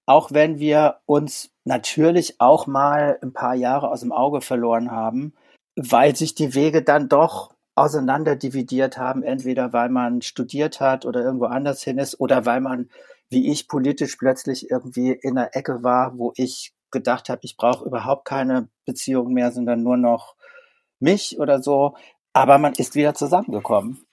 auch 0.06 0.32
wenn 0.32 0.58
wir 0.58 1.00
uns 1.04 1.50
natürlich 1.66 2.40
auch 2.40 2.66
mal 2.66 3.18
ein 3.22 3.32
paar 3.32 3.54
Jahre 3.54 3.90
aus 3.90 4.00
dem 4.00 4.12
Auge 4.12 4.40
verloren 4.40 4.90
haben, 4.90 5.34
weil 5.74 6.16
sich 6.16 6.34
die 6.34 6.54
Wege 6.54 6.82
dann 6.82 7.08
doch 7.08 7.54
auseinander 7.74 8.36
dividiert 8.36 8.96
haben, 8.96 9.22
entweder 9.22 9.72
weil 9.72 9.90
man 9.90 10.22
studiert 10.22 10.80
hat 10.80 11.04
oder 11.04 11.22
irgendwo 11.22 11.46
anders 11.46 11.82
hin 11.82 11.98
ist 11.98 12.18
oder 12.20 12.46
weil 12.46 12.60
man, 12.60 12.88
wie 13.28 13.50
ich, 13.52 13.68
politisch 13.68 14.16
plötzlich 14.16 14.70
irgendwie 14.70 15.10
in 15.10 15.36
einer 15.36 15.54
Ecke 15.54 15.82
war, 15.82 16.16
wo 16.16 16.32
ich 16.36 16.72
gedacht 16.90 17.28
habe, 17.28 17.40
ich 17.42 17.56
brauche 17.56 17.84
überhaupt 17.84 18.24
keine 18.24 18.68
Beziehung 18.86 19.34
mehr, 19.34 19.50
sondern 19.52 19.82
nur 19.82 19.96
noch 19.96 20.36
mich 21.00 21.38
oder 21.38 21.62
so. 21.62 21.96
Aber 22.32 22.58
man 22.58 22.72
ist 22.74 22.94
wieder 22.94 23.14
zusammengekommen. 23.14 24.06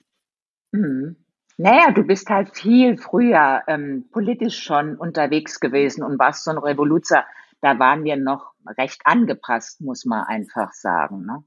Mhm. 0.72 1.16
Naja, 1.56 1.92
du 1.92 2.02
bist 2.02 2.28
halt 2.30 2.56
viel 2.56 2.98
früher 2.98 3.62
ähm, 3.68 4.08
politisch 4.10 4.58
schon 4.58 4.96
unterwegs 4.96 5.60
gewesen 5.60 6.02
und 6.02 6.18
warst 6.18 6.44
so 6.44 6.50
ein 6.50 6.58
Revoluzer. 6.58 7.24
Da 7.64 7.78
waren 7.78 8.04
wir 8.04 8.18
noch 8.18 8.52
recht 8.76 9.00
angepasst, 9.06 9.80
muss 9.80 10.04
man 10.04 10.26
einfach 10.26 10.74
sagen. 10.74 11.24
Ne? 11.24 11.44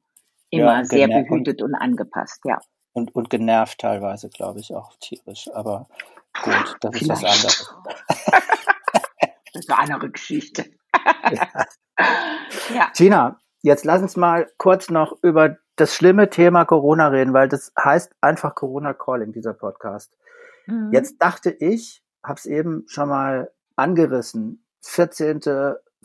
Ja, 0.50 0.64
Immer 0.64 0.80
und, 0.80 0.90
sehr 0.90 1.08
behütet 1.08 1.62
und 1.62 1.76
angepasst, 1.76 2.42
ja. 2.44 2.60
und, 2.94 3.14
und 3.14 3.30
genervt 3.30 3.80
teilweise, 3.80 4.30
glaube 4.30 4.60
ich, 4.60 4.74
auch 4.74 4.96
tierisch. 5.00 5.48
Aber 5.54 5.88
gut, 6.42 6.76
das 6.82 7.00
ist 7.00 7.10
was 7.10 7.20
Vielleicht. 7.20 7.36
anderes. 7.36 7.76
Das 9.54 9.64
ist 9.64 9.72
eine 9.72 9.80
andere 9.80 10.12
Geschichte. 10.12 10.66
Ja. 11.32 11.48
Ja. 12.74 12.92
Tina, 12.94 13.40
jetzt 13.62 13.86
lass 13.86 14.02
uns 14.04 14.18
mal 14.18 14.52
kurz 14.58 14.90
noch 14.90 15.18
über 15.24 15.58
das 15.78 15.96
schlimme 15.96 16.30
Thema 16.30 16.64
Corona 16.66 17.08
reden, 17.08 17.34
weil 17.34 17.50
das 17.50 17.74
heißt 17.78 18.14
einfach 18.22 18.54
Corona 18.54 18.94
Calling, 18.94 19.32
dieser 19.32 19.54
Podcast. 19.54 20.16
Mhm. 20.68 20.92
Jetzt 20.94 21.20
dachte 21.20 21.50
ich, 21.50 22.04
hab's 22.24 22.46
eben 22.46 22.84
schon 22.88 23.10
mal 23.10 23.52
angerissen, 23.76 24.64
14. 24.82 25.42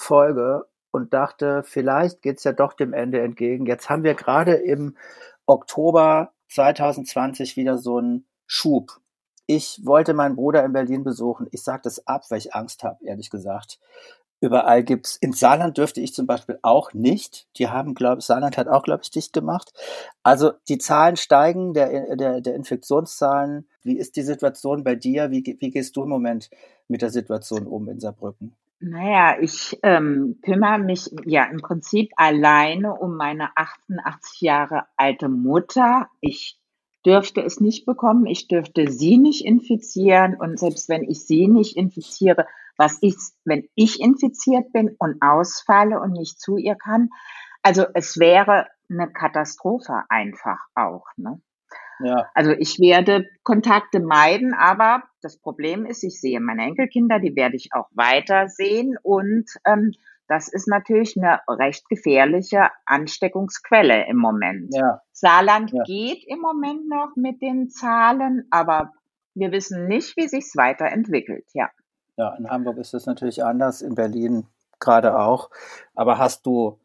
Folge 0.02 0.66
und 0.90 1.14
dachte, 1.14 1.62
vielleicht 1.64 2.22
geht's 2.22 2.44
ja 2.44 2.52
doch 2.52 2.74
dem 2.74 2.92
Ende 2.92 3.20
entgegen. 3.20 3.66
Jetzt 3.66 3.88
haben 3.88 4.04
wir 4.04 4.14
gerade 4.14 4.54
im 4.54 4.96
Oktober 5.46 6.32
2020 6.48 7.56
wieder 7.56 7.78
so 7.78 7.98
einen 7.98 8.26
Schub. 8.46 9.00
Ich 9.46 9.80
wollte 9.84 10.14
meinen 10.14 10.36
Bruder 10.36 10.64
in 10.64 10.72
Berlin 10.72 11.04
besuchen. 11.04 11.46
Ich 11.50 11.62
sage 11.62 11.82
das 11.84 12.06
ab, 12.06 12.24
weil 12.28 12.38
ich 12.38 12.54
Angst 12.54 12.84
habe, 12.84 13.04
ehrlich 13.04 13.30
gesagt. 13.30 13.78
Überall 14.40 14.82
gibt's. 14.82 15.16
In 15.16 15.32
Saarland 15.32 15.78
dürfte 15.78 16.00
ich 16.00 16.14
zum 16.14 16.26
Beispiel 16.26 16.58
auch 16.62 16.92
nicht. 16.92 17.46
Die 17.56 17.68
haben, 17.68 17.94
glaube 17.94 18.18
ich, 18.18 18.24
Saarland 18.24 18.58
hat 18.58 18.66
auch, 18.66 18.82
glaube 18.82 19.02
ich, 19.04 19.10
dicht 19.10 19.32
gemacht. 19.32 19.72
Also 20.24 20.52
die 20.68 20.78
Zahlen 20.78 21.16
steigen, 21.16 21.74
der, 21.74 22.16
der, 22.16 22.40
der 22.40 22.54
Infektionszahlen. 22.56 23.68
Wie 23.82 23.96
ist 23.96 24.16
die 24.16 24.22
Situation 24.22 24.82
bei 24.82 24.96
dir? 24.96 25.30
Wie, 25.30 25.44
wie 25.60 25.70
gehst 25.70 25.96
du 25.96 26.02
im 26.02 26.08
Moment 26.08 26.50
mit 26.88 27.02
der 27.02 27.10
Situation 27.10 27.68
um 27.68 27.88
in 27.88 28.00
Saarbrücken? 28.00 28.56
Naja, 28.84 29.36
ich 29.40 29.78
ähm, 29.84 30.40
kümmere 30.42 30.80
mich 30.80 31.08
ja 31.24 31.44
im 31.44 31.60
Prinzip 31.60 32.10
alleine 32.16 32.94
um 32.94 33.16
meine 33.16 33.56
88 33.56 34.40
Jahre 34.40 34.86
alte 34.96 35.28
Mutter. 35.28 36.08
Ich 36.20 36.58
dürfte 37.06 37.42
es 37.42 37.60
nicht 37.60 37.86
bekommen, 37.86 38.26
ich 38.26 38.48
dürfte 38.48 38.90
sie 38.90 39.18
nicht 39.18 39.44
infizieren 39.44 40.34
und 40.34 40.58
selbst 40.58 40.88
wenn 40.88 41.04
ich 41.04 41.24
sie 41.24 41.46
nicht 41.46 41.76
infiziere, 41.76 42.46
was 42.76 43.00
ist, 43.00 43.36
wenn 43.44 43.68
ich 43.76 44.00
infiziert 44.00 44.72
bin 44.72 44.96
und 44.98 45.22
ausfalle 45.22 46.00
und 46.00 46.10
nicht 46.10 46.40
zu 46.40 46.56
ihr 46.56 46.74
kann? 46.74 47.10
Also 47.62 47.84
es 47.94 48.18
wäre 48.18 48.66
eine 48.90 49.08
Katastrophe 49.12 50.02
einfach 50.08 50.58
auch. 50.74 51.06
Ne? 51.16 51.40
Ja, 52.04 52.28
Also 52.34 52.52
ich 52.52 52.78
werde 52.78 53.26
Kontakte 53.42 54.00
meiden, 54.00 54.54
aber 54.54 55.02
das 55.20 55.38
Problem 55.38 55.86
ist, 55.86 56.02
ich 56.02 56.20
sehe 56.20 56.40
meine 56.40 56.64
Enkelkinder, 56.64 57.18
die 57.18 57.36
werde 57.36 57.56
ich 57.56 57.70
auch 57.72 57.88
weiter 57.92 58.48
sehen 58.48 58.96
und 59.02 59.46
ähm, 59.64 59.92
das 60.28 60.48
ist 60.48 60.66
natürlich 60.68 61.16
eine 61.16 61.40
recht 61.46 61.88
gefährliche 61.88 62.70
Ansteckungsquelle 62.86 64.06
im 64.08 64.16
Moment. 64.16 64.74
ja, 64.74 65.00
Saarland 65.12 65.72
ja. 65.72 65.82
geht 65.84 66.24
im 66.26 66.40
Moment 66.40 66.88
noch 66.88 67.16
mit 67.16 67.42
den 67.42 67.68
Zahlen, 67.68 68.46
aber 68.50 68.92
wir 69.34 69.52
wissen 69.52 69.86
nicht, 69.88 70.16
wie 70.16 70.28
sich's 70.28 70.56
weiterentwickelt. 70.56 71.46
Ja. 71.52 71.70
Ja, 72.16 72.34
in 72.34 72.48
Hamburg 72.50 72.78
ist 72.78 72.94
es 72.94 73.06
natürlich 73.06 73.42
anders, 73.44 73.82
in 73.82 73.94
Berlin 73.94 74.46
gerade 74.78 75.18
auch. 75.18 75.50
Aber 75.94 76.18
hast 76.18 76.44
du 76.46 76.78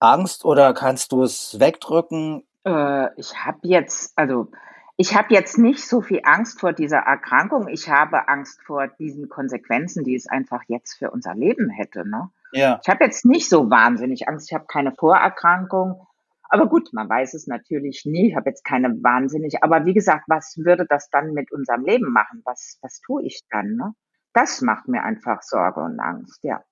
Angst 0.00 0.44
oder 0.44 0.72
kannst 0.72 1.12
du 1.12 1.22
es 1.22 1.60
wegdrücken? 1.60 2.44
Äh, 2.68 3.10
ich 3.16 3.34
habe 3.44 3.60
jetzt, 3.62 4.12
also 4.16 4.50
ich 4.96 5.16
habe 5.16 5.32
jetzt 5.32 5.58
nicht 5.58 5.88
so 5.88 6.00
viel 6.00 6.20
Angst 6.24 6.60
vor 6.60 6.72
dieser 6.72 6.98
Erkrankung. 6.98 7.68
Ich 7.68 7.88
habe 7.88 8.28
Angst 8.28 8.60
vor 8.62 8.88
diesen 8.88 9.28
Konsequenzen, 9.28 10.04
die 10.04 10.14
es 10.14 10.28
einfach 10.28 10.62
jetzt 10.66 10.98
für 10.98 11.10
unser 11.10 11.34
Leben 11.34 11.70
hätte. 11.70 12.06
Ne? 12.06 12.30
Ja. 12.52 12.80
Ich 12.82 12.88
habe 12.88 13.04
jetzt 13.04 13.24
nicht 13.24 13.48
so 13.48 13.70
wahnsinnig 13.70 14.28
Angst. 14.28 14.50
Ich 14.50 14.54
habe 14.54 14.66
keine 14.66 14.92
Vorerkrankung. 14.92 16.06
Aber 16.50 16.66
gut, 16.66 16.92
man 16.92 17.08
weiß 17.08 17.34
es 17.34 17.46
natürlich 17.46 18.04
nie. 18.06 18.30
Ich 18.30 18.36
habe 18.36 18.48
jetzt 18.48 18.64
keine 18.64 18.88
wahnsinnig. 19.02 19.62
Aber 19.62 19.84
wie 19.84 19.94
gesagt, 19.94 20.24
was 20.26 20.56
würde 20.56 20.86
das 20.88 21.10
dann 21.10 21.32
mit 21.32 21.52
unserem 21.52 21.84
Leben 21.84 22.10
machen? 22.10 22.42
Was, 22.44 22.78
was 22.82 23.00
tue 23.00 23.24
ich 23.24 23.42
dann? 23.50 23.76
Ne? 23.76 23.94
Das 24.32 24.62
macht 24.62 24.88
mir 24.88 25.04
einfach 25.04 25.42
Sorge 25.42 25.80
und 25.80 26.00
Angst, 26.00 26.42
ja. 26.42 26.62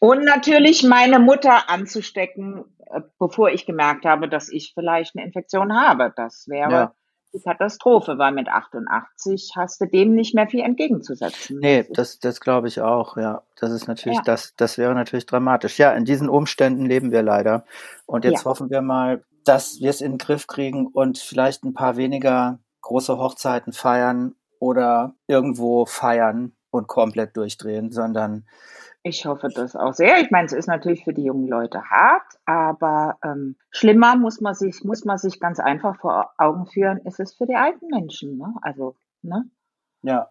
Und 0.00 0.24
natürlich 0.24 0.82
meine 0.82 1.18
Mutter 1.18 1.68
anzustecken, 1.68 2.64
äh, 2.86 3.02
bevor 3.18 3.50
ich 3.50 3.66
gemerkt 3.66 4.04
habe, 4.04 4.28
dass 4.28 4.48
ich 4.50 4.72
vielleicht 4.74 5.14
eine 5.14 5.24
Infektion 5.24 5.78
habe. 5.78 6.12
Das 6.16 6.46
wäre 6.48 6.70
ja. 6.70 6.94
die 7.34 7.40
Katastrophe, 7.40 8.16
weil 8.16 8.32
mit 8.32 8.48
88 8.48 9.52
hast 9.56 9.80
du 9.80 9.86
dem 9.86 10.14
nicht 10.14 10.34
mehr 10.34 10.48
viel 10.48 10.60
entgegenzusetzen. 10.60 11.58
Nee, 11.60 11.86
das, 11.90 12.18
das 12.18 12.40
glaube 12.40 12.68
ich 12.68 12.80
auch, 12.80 13.18
ja. 13.18 13.42
Das 13.60 13.70
ist 13.70 13.88
natürlich, 13.88 14.18
ja. 14.18 14.24
das, 14.24 14.54
das 14.56 14.78
wäre 14.78 14.94
natürlich 14.94 15.26
dramatisch. 15.26 15.78
Ja, 15.78 15.92
in 15.92 16.06
diesen 16.06 16.30
Umständen 16.30 16.86
leben 16.86 17.12
wir 17.12 17.22
leider. 17.22 17.64
Und 18.06 18.24
jetzt 18.24 18.44
ja. 18.44 18.50
hoffen 18.50 18.70
wir 18.70 18.80
mal, 18.80 19.22
dass 19.44 19.80
wir 19.80 19.90
es 19.90 20.00
in 20.00 20.12
den 20.12 20.18
Griff 20.18 20.46
kriegen 20.46 20.86
und 20.86 21.18
vielleicht 21.18 21.62
ein 21.62 21.74
paar 21.74 21.96
weniger 21.98 22.58
große 22.80 23.18
Hochzeiten 23.18 23.74
feiern 23.74 24.34
oder 24.58 25.14
irgendwo 25.26 25.84
feiern 25.84 26.52
und 26.70 26.86
komplett 26.86 27.36
durchdrehen, 27.36 27.92
sondern 27.92 28.46
ich 29.02 29.24
hoffe 29.24 29.48
das 29.48 29.76
auch 29.76 29.94
sehr. 29.94 30.20
Ich 30.20 30.30
meine, 30.30 30.46
es 30.46 30.52
ist 30.52 30.66
natürlich 30.66 31.04
für 31.04 31.14
die 31.14 31.24
jungen 31.24 31.48
Leute 31.48 31.82
hart, 31.90 32.38
aber 32.44 33.18
ähm, 33.24 33.56
schlimmer 33.70 34.16
muss 34.16 34.40
man 34.40 34.54
sich 34.54 34.84
muss 34.84 35.04
man 35.04 35.16
sich 35.16 35.40
ganz 35.40 35.58
einfach 35.58 35.96
vor 35.96 36.32
Augen 36.36 36.66
führen, 36.66 36.98
ist 36.98 37.18
es 37.18 37.34
für 37.34 37.46
die 37.46 37.56
alten 37.56 37.86
Menschen. 37.88 38.36
Ne? 38.36 38.54
Also 38.62 38.96
ne? 39.22 39.48
Ja. 40.02 40.30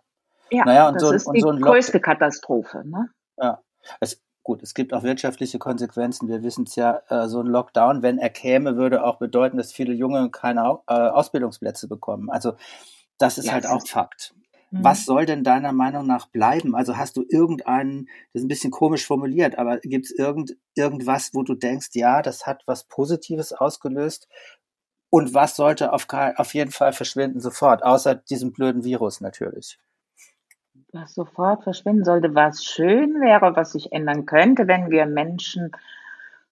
Ja, 0.51 0.65
naja, 0.65 0.87
und 0.87 0.95
das 0.95 1.03
so, 1.03 1.11
ist 1.11 1.31
die 1.33 1.41
so 1.41 1.49
größte 1.49 1.99
Katastrophe. 1.99 2.83
Ne? 2.83 3.09
Ja. 3.37 3.61
Es, 3.99 4.21
gut, 4.41 4.63
es 4.63 4.73
gibt 4.73 4.93
auch 4.93 5.03
wirtschaftliche 5.03 5.59
Konsequenzen. 5.59 6.27
Wir 6.27 6.41
wissen 6.41 6.63
es 6.63 6.75
ja, 6.75 7.01
äh, 7.07 7.27
so 7.27 7.41
ein 7.41 7.47
Lockdown, 7.47 8.01
wenn 8.01 8.17
er 8.17 8.31
käme, 8.31 8.75
würde 8.75 9.03
auch 9.03 9.19
bedeuten, 9.19 9.57
dass 9.57 9.71
viele 9.71 9.93
Junge 9.93 10.31
keine 10.31 10.79
äh, 10.87 10.93
Ausbildungsplätze 10.93 11.87
bekommen. 11.87 12.31
Also 12.31 12.53
das 13.19 13.37
ist 13.37 13.45
ja, 13.45 13.53
halt 13.53 13.67
auch 13.67 13.85
Fakt. 13.85 14.33
Was 14.71 15.01
mhm. 15.01 15.03
soll 15.03 15.25
denn 15.25 15.43
deiner 15.43 15.71
Meinung 15.71 16.05
nach 16.05 16.27
bleiben? 16.27 16.75
Also 16.75 16.97
hast 16.97 17.17
du 17.17 17.25
irgendeinen, 17.27 18.05
das 18.33 18.41
ist 18.41 18.45
ein 18.45 18.49
bisschen 18.49 18.71
komisch 18.71 19.05
formuliert, 19.05 19.57
aber 19.57 19.79
gibt 19.79 20.05
es 20.05 20.11
irgend, 20.11 20.57
irgendwas, 20.75 21.33
wo 21.33 21.43
du 21.43 21.55
denkst, 21.55 21.89
ja, 21.93 22.21
das 22.21 22.45
hat 22.45 22.63
was 22.67 22.83
Positives 22.83 23.51
ausgelöst? 23.51 24.27
Und 25.09 25.33
was 25.33 25.55
sollte 25.55 25.91
auf, 25.91 26.05
auf 26.11 26.53
jeden 26.53 26.71
Fall 26.71 26.93
verschwinden 26.93 27.39
sofort, 27.39 27.83
außer 27.83 28.13
diesem 28.13 28.51
blöden 28.51 28.83
Virus 28.83 29.21
natürlich? 29.21 29.79
Was 30.91 31.15
sofort 31.15 31.63
verschwinden 31.63 32.03
sollte, 32.03 32.35
was 32.35 32.63
schön 32.63 33.21
wäre, 33.21 33.55
was 33.55 33.71
sich 33.71 33.91
ändern 33.91 34.25
könnte, 34.25 34.67
wenn 34.67 34.91
wir 34.91 35.07
Menschen 35.07 35.71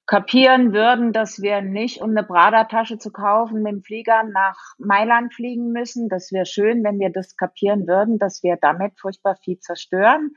kapieren 0.07 0.73
würden, 0.73 1.11
dass 1.11 1.41
wir 1.41 1.61
nicht, 1.61 2.01
um 2.01 2.11
eine 2.11 2.23
Prada-Tasche 2.23 2.97
zu 2.97 3.11
kaufen, 3.11 3.61
mit 3.61 3.73
dem 3.73 3.83
Flieger 3.83 4.23
nach 4.23 4.57
Mailand 4.77 5.33
fliegen 5.33 5.73
müssen. 5.73 6.07
Das 6.07 6.31
wäre 6.31 6.45
schön, 6.45 6.83
wenn 6.83 6.97
wir 6.97 7.11
das 7.11 7.35
kapieren 7.35 7.87
würden, 7.87 8.17
dass 8.17 8.41
wir 8.41 8.57
damit 8.59 8.97
furchtbar 8.99 9.35
viel 9.35 9.59
zerstören. 9.59 10.31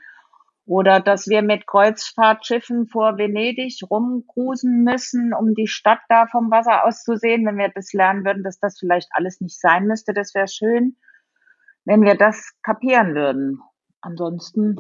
Oder 0.66 1.00
dass 1.00 1.28
wir 1.28 1.42
mit 1.42 1.66
Kreuzfahrtschiffen 1.66 2.86
vor 2.86 3.16
Venedig 3.16 3.80
rumcruisen 3.88 4.84
müssen, 4.84 5.32
um 5.32 5.54
die 5.54 5.66
Stadt 5.66 6.00
da 6.08 6.26
vom 6.26 6.50
Wasser 6.50 6.84
aus 6.84 7.02
zu 7.02 7.16
sehen. 7.16 7.46
Wenn 7.46 7.56
wir 7.56 7.70
das 7.70 7.92
lernen 7.92 8.24
würden, 8.24 8.42
dass 8.42 8.58
das 8.58 8.78
vielleicht 8.78 9.08
alles 9.12 9.40
nicht 9.40 9.58
sein 9.58 9.86
müsste, 9.86 10.12
das 10.12 10.34
wäre 10.34 10.48
schön, 10.48 10.96
wenn 11.84 12.02
wir 12.02 12.16
das 12.16 12.52
kapieren 12.62 13.14
würden. 13.14 13.60
Ansonsten, 14.00 14.76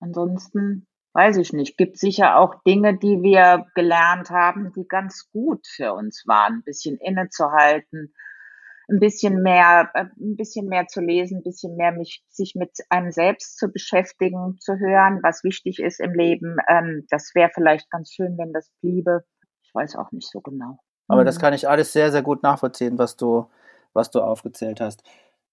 ansonsten 0.00 0.86
weiß 1.12 1.38
ich 1.38 1.52
nicht, 1.52 1.76
gibt 1.76 1.98
sicher 1.98 2.36
auch 2.38 2.62
Dinge, 2.66 2.96
die 2.96 3.22
wir 3.22 3.66
gelernt 3.74 4.30
haben, 4.30 4.72
die 4.72 4.86
ganz 4.86 5.28
gut 5.32 5.66
für 5.66 5.92
uns 5.92 6.24
waren, 6.26 6.58
ein 6.58 6.62
bisschen 6.64 6.98
innezuhalten, 6.98 8.14
ein 8.88 9.00
bisschen 9.00 9.42
mehr, 9.42 9.90
äh, 9.94 10.06
ein 10.20 10.36
bisschen 10.36 10.66
mehr 10.66 10.86
zu 10.86 11.00
lesen, 11.00 11.38
ein 11.38 11.42
bisschen 11.42 11.76
mehr 11.76 11.92
mich, 11.92 12.24
sich 12.28 12.54
mit 12.54 12.70
einem 12.88 13.12
selbst 13.12 13.58
zu 13.58 13.68
beschäftigen, 13.68 14.58
zu 14.60 14.78
hören, 14.78 15.20
was 15.22 15.44
wichtig 15.44 15.78
ist 15.78 16.00
im 16.00 16.12
Leben. 16.12 16.56
Ähm, 16.68 17.06
das 17.10 17.32
wäre 17.34 17.50
vielleicht 17.54 17.90
ganz 17.90 18.12
schön, 18.12 18.36
wenn 18.38 18.52
das 18.52 18.70
bliebe. 18.80 19.24
Ich 19.62 19.74
weiß 19.74 19.96
auch 19.96 20.12
nicht 20.12 20.28
so 20.30 20.40
genau. 20.40 20.78
Aber 21.08 21.24
das 21.24 21.38
mhm. 21.38 21.40
kann 21.40 21.54
ich 21.54 21.68
alles 21.68 21.92
sehr, 21.92 22.10
sehr 22.12 22.22
gut 22.22 22.42
nachvollziehen, 22.42 22.98
was 22.98 23.16
du, 23.16 23.48
was 23.92 24.10
du 24.10 24.20
aufgezählt 24.20 24.80
hast. 24.80 25.02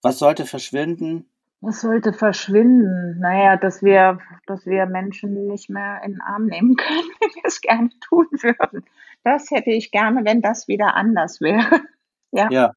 Was 0.02 0.20
sollte 0.20 0.46
verschwinden? 0.46 1.30
Was 1.60 1.82
sollte 1.82 2.13
verschwinden? 2.13 3.20
Naja, 3.20 3.58
dass 3.58 3.82
wir, 3.82 4.20
dass 4.46 4.65
wir 4.65 4.86
Menschen 4.86 5.48
nicht 5.48 5.70
mehr 5.70 6.02
in 6.04 6.13
den 6.13 6.22
Arm 6.22 6.46
nehmen 6.46 6.76
können, 6.76 7.10
wenn 7.20 7.30
wir 7.36 7.46
es 7.46 7.62
gerne 7.62 7.89
tun 8.08 8.28
würden. 8.32 8.86
Das 9.24 9.50
hätte 9.52 9.72
ich 9.72 9.91
gerne, 9.91 10.24
wenn 10.24 10.41
das 10.41 10.67
wieder 10.67 10.96
anders 10.96 11.41
wäre. 11.41 11.82
Ja. 12.34 12.50
Ja. 12.52 12.74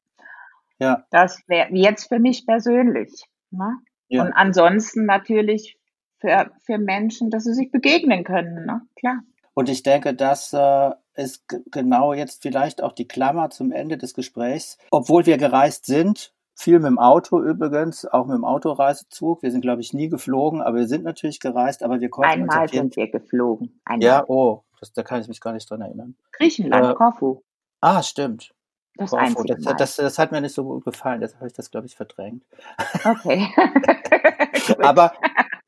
ja. 0.79 1.03
Das 1.11 1.43
wäre 1.47 1.67
jetzt 1.73 2.07
für 2.07 2.19
mich 2.19 2.45
persönlich. 2.47 3.25
Ne? 3.51 3.79
Ja. 4.07 4.23
Und 4.23 4.31
ansonsten 4.31 5.05
natürlich 5.05 5.77
für, 6.19 6.51
für 6.61 6.77
Menschen, 6.77 7.29
dass 7.29 7.43
sie 7.43 7.53
sich 7.53 7.69
begegnen 7.69 8.23
können. 8.23 8.65
Ne? 8.65 8.81
Klar. 8.95 9.19
Und 9.53 9.67
ich 9.67 9.83
denke, 9.83 10.13
das 10.13 10.53
äh, 10.53 10.91
ist 11.15 11.43
genau 11.69 12.13
jetzt 12.13 12.41
vielleicht 12.41 12.81
auch 12.81 12.93
die 12.93 13.07
Klammer 13.07 13.49
zum 13.49 13.73
Ende 13.73 13.97
des 13.97 14.13
Gesprächs. 14.13 14.77
Obwohl 14.89 15.25
wir 15.25 15.37
gereist 15.37 15.85
sind, 15.85 16.33
viel 16.55 16.79
mit 16.79 16.87
dem 16.87 16.99
Auto 16.99 17.41
übrigens, 17.41 18.05
auch 18.05 18.25
mit 18.25 18.35
dem 18.35 18.45
Autoreisezug. 18.45 19.41
Wir 19.41 19.51
sind, 19.51 19.61
glaube 19.61 19.81
ich, 19.81 19.93
nie 19.93 20.09
geflogen, 20.09 20.61
aber 20.61 20.77
wir 20.77 20.87
sind 20.87 21.03
natürlich 21.03 21.39
gereist, 21.39 21.83
aber 21.83 21.99
wir 21.99 22.09
konnten 22.09 22.31
Einmal 22.31 22.67
sind 22.69 22.95
wir 22.95 23.09
geflogen. 23.09 23.79
Einmal. 23.85 24.07
Ja, 24.07 24.23
oh, 24.27 24.63
das, 24.79 24.93
da 24.93 25.03
kann 25.03 25.21
ich 25.21 25.27
mich 25.27 25.41
gar 25.41 25.53
nicht 25.53 25.69
dran 25.69 25.81
erinnern. 25.81 26.15
Griechenland, 26.31 26.91
äh, 26.91 26.93
Korfu. 26.93 27.41
Ah, 27.79 28.03
stimmt. 28.03 28.53
Das, 28.95 29.11
Korfu. 29.11 29.43
Das, 29.43 29.61
das, 29.61 29.77
das, 29.77 29.95
das, 29.95 30.19
hat 30.19 30.31
mir 30.31 30.41
nicht 30.41 30.53
so 30.53 30.63
gut 30.63 30.83
gefallen, 30.83 31.21
deshalb 31.21 31.39
habe 31.39 31.47
ich 31.47 31.53
das, 31.53 31.71
glaube 31.71 31.87
ich, 31.87 31.95
verdrängt. 31.95 32.43
Okay. 33.03 33.47
aber, 34.79 35.13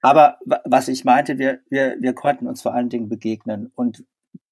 aber 0.02 0.38
was 0.66 0.88
ich 0.88 1.06
meinte, 1.06 1.38
wir, 1.38 1.60
wir, 1.70 1.96
wir 2.00 2.14
konnten 2.14 2.48
uns 2.48 2.62
vor 2.62 2.74
allen 2.74 2.90
Dingen 2.90 3.10
begegnen. 3.10 3.72
Und 3.76 4.04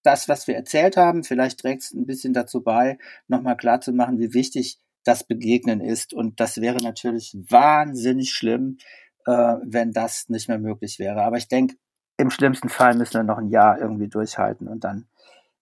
das, 0.04 0.30
was 0.30 0.48
wir 0.48 0.56
erzählt 0.56 0.98
haben, 0.98 1.24
vielleicht 1.24 1.60
trägt 1.60 1.84
es 1.84 1.94
ein 1.94 2.06
bisschen 2.06 2.34
dazu 2.34 2.62
bei, 2.62 2.98
nochmal 3.28 3.58
klarzumachen, 3.58 4.20
wie 4.20 4.34
wichtig 4.34 4.80
das 5.04 5.26
Begegnen 5.26 5.82
ist. 5.82 6.14
Und 6.14 6.40
das 6.40 6.62
wäre 6.62 6.78
natürlich 6.78 7.36
wahnsinnig 7.50 8.32
schlimm, 8.32 8.78
äh, 9.26 9.56
wenn 9.64 9.92
das 9.92 10.30
nicht 10.30 10.48
mehr 10.48 10.60
möglich 10.60 11.00
wäre. 11.00 11.22
Aber 11.24 11.38
ich 11.38 11.48
denke, 11.48 11.76
im 12.18 12.30
schlimmsten 12.30 12.70
Fall 12.70 12.96
müssen 12.96 13.16
wir 13.16 13.24
noch 13.24 13.38
ein 13.38 13.50
Jahr 13.50 13.80
irgendwie 13.80 14.08
durchhalten 14.08 14.68
und 14.68 14.84
dann 14.84 15.08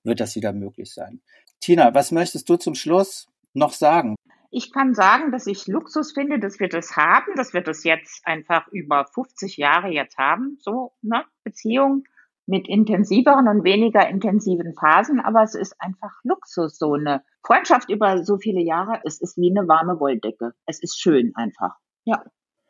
wird 0.03 0.19
das 0.19 0.35
wieder 0.35 0.53
möglich 0.53 0.93
sein. 0.93 1.21
Tina, 1.61 1.93
was 1.93 2.11
möchtest 2.11 2.49
du 2.49 2.57
zum 2.57 2.75
Schluss 2.75 3.27
noch 3.53 3.73
sagen? 3.73 4.15
Ich 4.51 4.73
kann 4.73 4.93
sagen, 4.93 5.31
dass 5.31 5.45
ich 5.45 5.67
Luxus 5.67 6.13
finde, 6.13 6.39
dass 6.39 6.59
wir 6.59 6.69
das 6.69 6.95
haben, 6.95 7.35
dass 7.35 7.53
wir 7.53 7.61
das 7.61 7.83
jetzt 7.83 8.25
einfach 8.25 8.67
über 8.69 9.05
50 9.05 9.57
Jahre 9.57 9.89
jetzt 9.89 10.17
haben, 10.17 10.57
so, 10.59 10.93
ne, 11.01 11.23
Beziehung 11.43 12.03
mit 12.47 12.67
intensiveren 12.67 13.47
und 13.47 13.63
weniger 13.63 14.09
intensiven 14.09 14.73
Phasen, 14.73 15.19
aber 15.19 15.43
es 15.43 15.53
ist 15.53 15.79
einfach 15.79 16.11
Luxus, 16.23 16.79
so 16.79 16.93
eine 16.93 17.23
Freundschaft 17.43 17.89
über 17.89 18.23
so 18.23 18.37
viele 18.37 18.61
Jahre. 18.61 19.01
Es 19.03 19.21
ist 19.21 19.37
wie 19.37 19.49
eine 19.49 19.67
warme 19.67 19.99
Wolldecke. 19.99 20.53
Es 20.65 20.81
ist 20.81 20.99
schön 20.99 21.31
einfach. 21.35 21.75
Ja. 22.05 22.23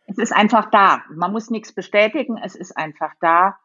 Es 0.08 0.18
ist 0.18 0.34
einfach 0.34 0.70
da. 0.72 1.04
Man 1.14 1.32
muss 1.32 1.50
nichts 1.50 1.74
bestätigen. 1.74 2.38
Es 2.38 2.56
ist 2.56 2.76
einfach 2.78 3.14
da. 3.22 3.58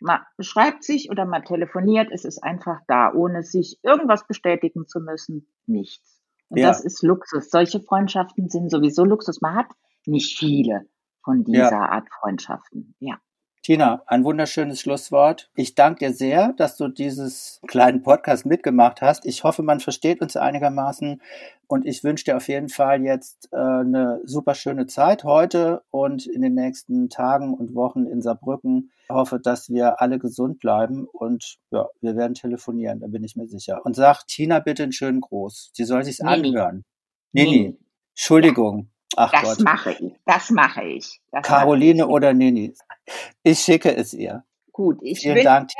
Man 0.00 0.20
schreibt 0.40 0.82
sich 0.82 1.10
oder 1.10 1.24
man 1.26 1.44
telefoniert. 1.44 2.10
Es 2.10 2.24
ist 2.24 2.42
einfach 2.42 2.80
da, 2.88 3.12
ohne 3.12 3.42
sich 3.42 3.78
irgendwas 3.82 4.26
bestätigen 4.26 4.86
zu 4.88 5.00
müssen. 5.00 5.46
Nichts. 5.66 6.20
Und 6.48 6.58
ja. 6.58 6.68
das 6.68 6.84
ist 6.84 7.02
Luxus. 7.02 7.50
Solche 7.50 7.80
Freundschaften 7.80 8.48
sind 8.48 8.70
sowieso 8.70 9.04
Luxus. 9.04 9.40
Man 9.40 9.54
hat 9.54 9.68
nicht 10.06 10.38
viele 10.38 10.86
von 11.24 11.44
dieser 11.44 11.70
ja. 11.70 11.88
Art 11.88 12.08
Freundschaften. 12.20 12.94
Ja. 12.98 13.18
Tina, 13.62 14.02
ein 14.08 14.24
wunderschönes 14.24 14.80
Schlusswort. 14.80 15.48
Ich 15.54 15.76
danke 15.76 16.06
dir 16.06 16.12
sehr, 16.12 16.52
dass 16.54 16.76
du 16.76 16.88
dieses 16.88 17.60
kleinen 17.68 18.02
Podcast 18.02 18.44
mitgemacht 18.44 19.00
hast. 19.00 19.24
Ich 19.24 19.44
hoffe, 19.44 19.62
man 19.62 19.78
versteht 19.78 20.20
uns 20.20 20.36
einigermaßen 20.36 21.22
und 21.68 21.86
ich 21.86 22.02
wünsche 22.02 22.24
dir 22.24 22.36
auf 22.36 22.48
jeden 22.48 22.68
Fall 22.68 23.04
jetzt 23.04 23.50
äh, 23.52 23.56
eine 23.56 24.20
super 24.24 24.56
schöne 24.56 24.88
Zeit 24.88 25.22
heute 25.22 25.84
und 25.92 26.26
in 26.26 26.42
den 26.42 26.54
nächsten 26.54 27.08
Tagen 27.08 27.54
und 27.54 27.76
Wochen 27.76 28.04
in 28.06 28.20
Saarbrücken. 28.20 28.90
Ich 29.04 29.10
hoffe, 29.14 29.38
dass 29.38 29.70
wir 29.70 30.00
alle 30.00 30.18
gesund 30.18 30.58
bleiben 30.58 31.06
und 31.06 31.58
ja, 31.70 31.86
wir 32.00 32.16
werden 32.16 32.34
telefonieren, 32.34 32.98
da 32.98 33.06
bin 33.06 33.22
ich 33.22 33.36
mir 33.36 33.46
sicher. 33.46 33.86
Und 33.86 33.94
sag 33.94 34.26
Tina 34.26 34.58
bitte 34.58 34.82
einen 34.82 34.92
schönen 34.92 35.20
Gruß. 35.20 35.70
Sie 35.72 35.84
soll 35.84 36.02
sich's 36.02 36.18
Nini. 36.18 36.48
anhören. 36.48 36.84
Nini. 37.30 37.50
Nini. 37.50 37.78
Entschuldigung. 38.14 38.91
Ach 39.16 39.30
das 39.30 39.42
Gott. 39.42 39.60
mache 39.60 39.92
ich. 39.92 40.12
Das 40.24 40.50
mache 40.50 40.82
ich. 40.84 41.20
Das 41.30 41.46
Caroline 41.46 42.02
mache 42.02 42.08
ich. 42.08 42.14
oder 42.14 42.32
Nini. 42.32 42.74
Ich 43.42 43.60
schicke 43.60 43.94
es 43.94 44.14
ihr. 44.14 44.44
Gut, 44.72 44.98
ich 45.02 45.20
Vielen 45.20 45.36
wünsche, 45.36 45.44
Dank, 45.44 45.70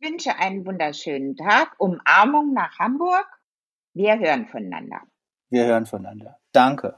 ich 0.00 0.08
wünsche 0.08 0.36
einen 0.36 0.64
wunderschönen 0.66 1.36
Tag. 1.36 1.74
Umarmung 1.78 2.52
nach 2.52 2.78
Hamburg. 2.78 3.26
Wir 3.94 4.18
hören 4.18 4.46
voneinander. 4.46 5.00
Wir 5.50 5.66
hören 5.66 5.86
voneinander. 5.86 6.38
Danke. 6.52 6.96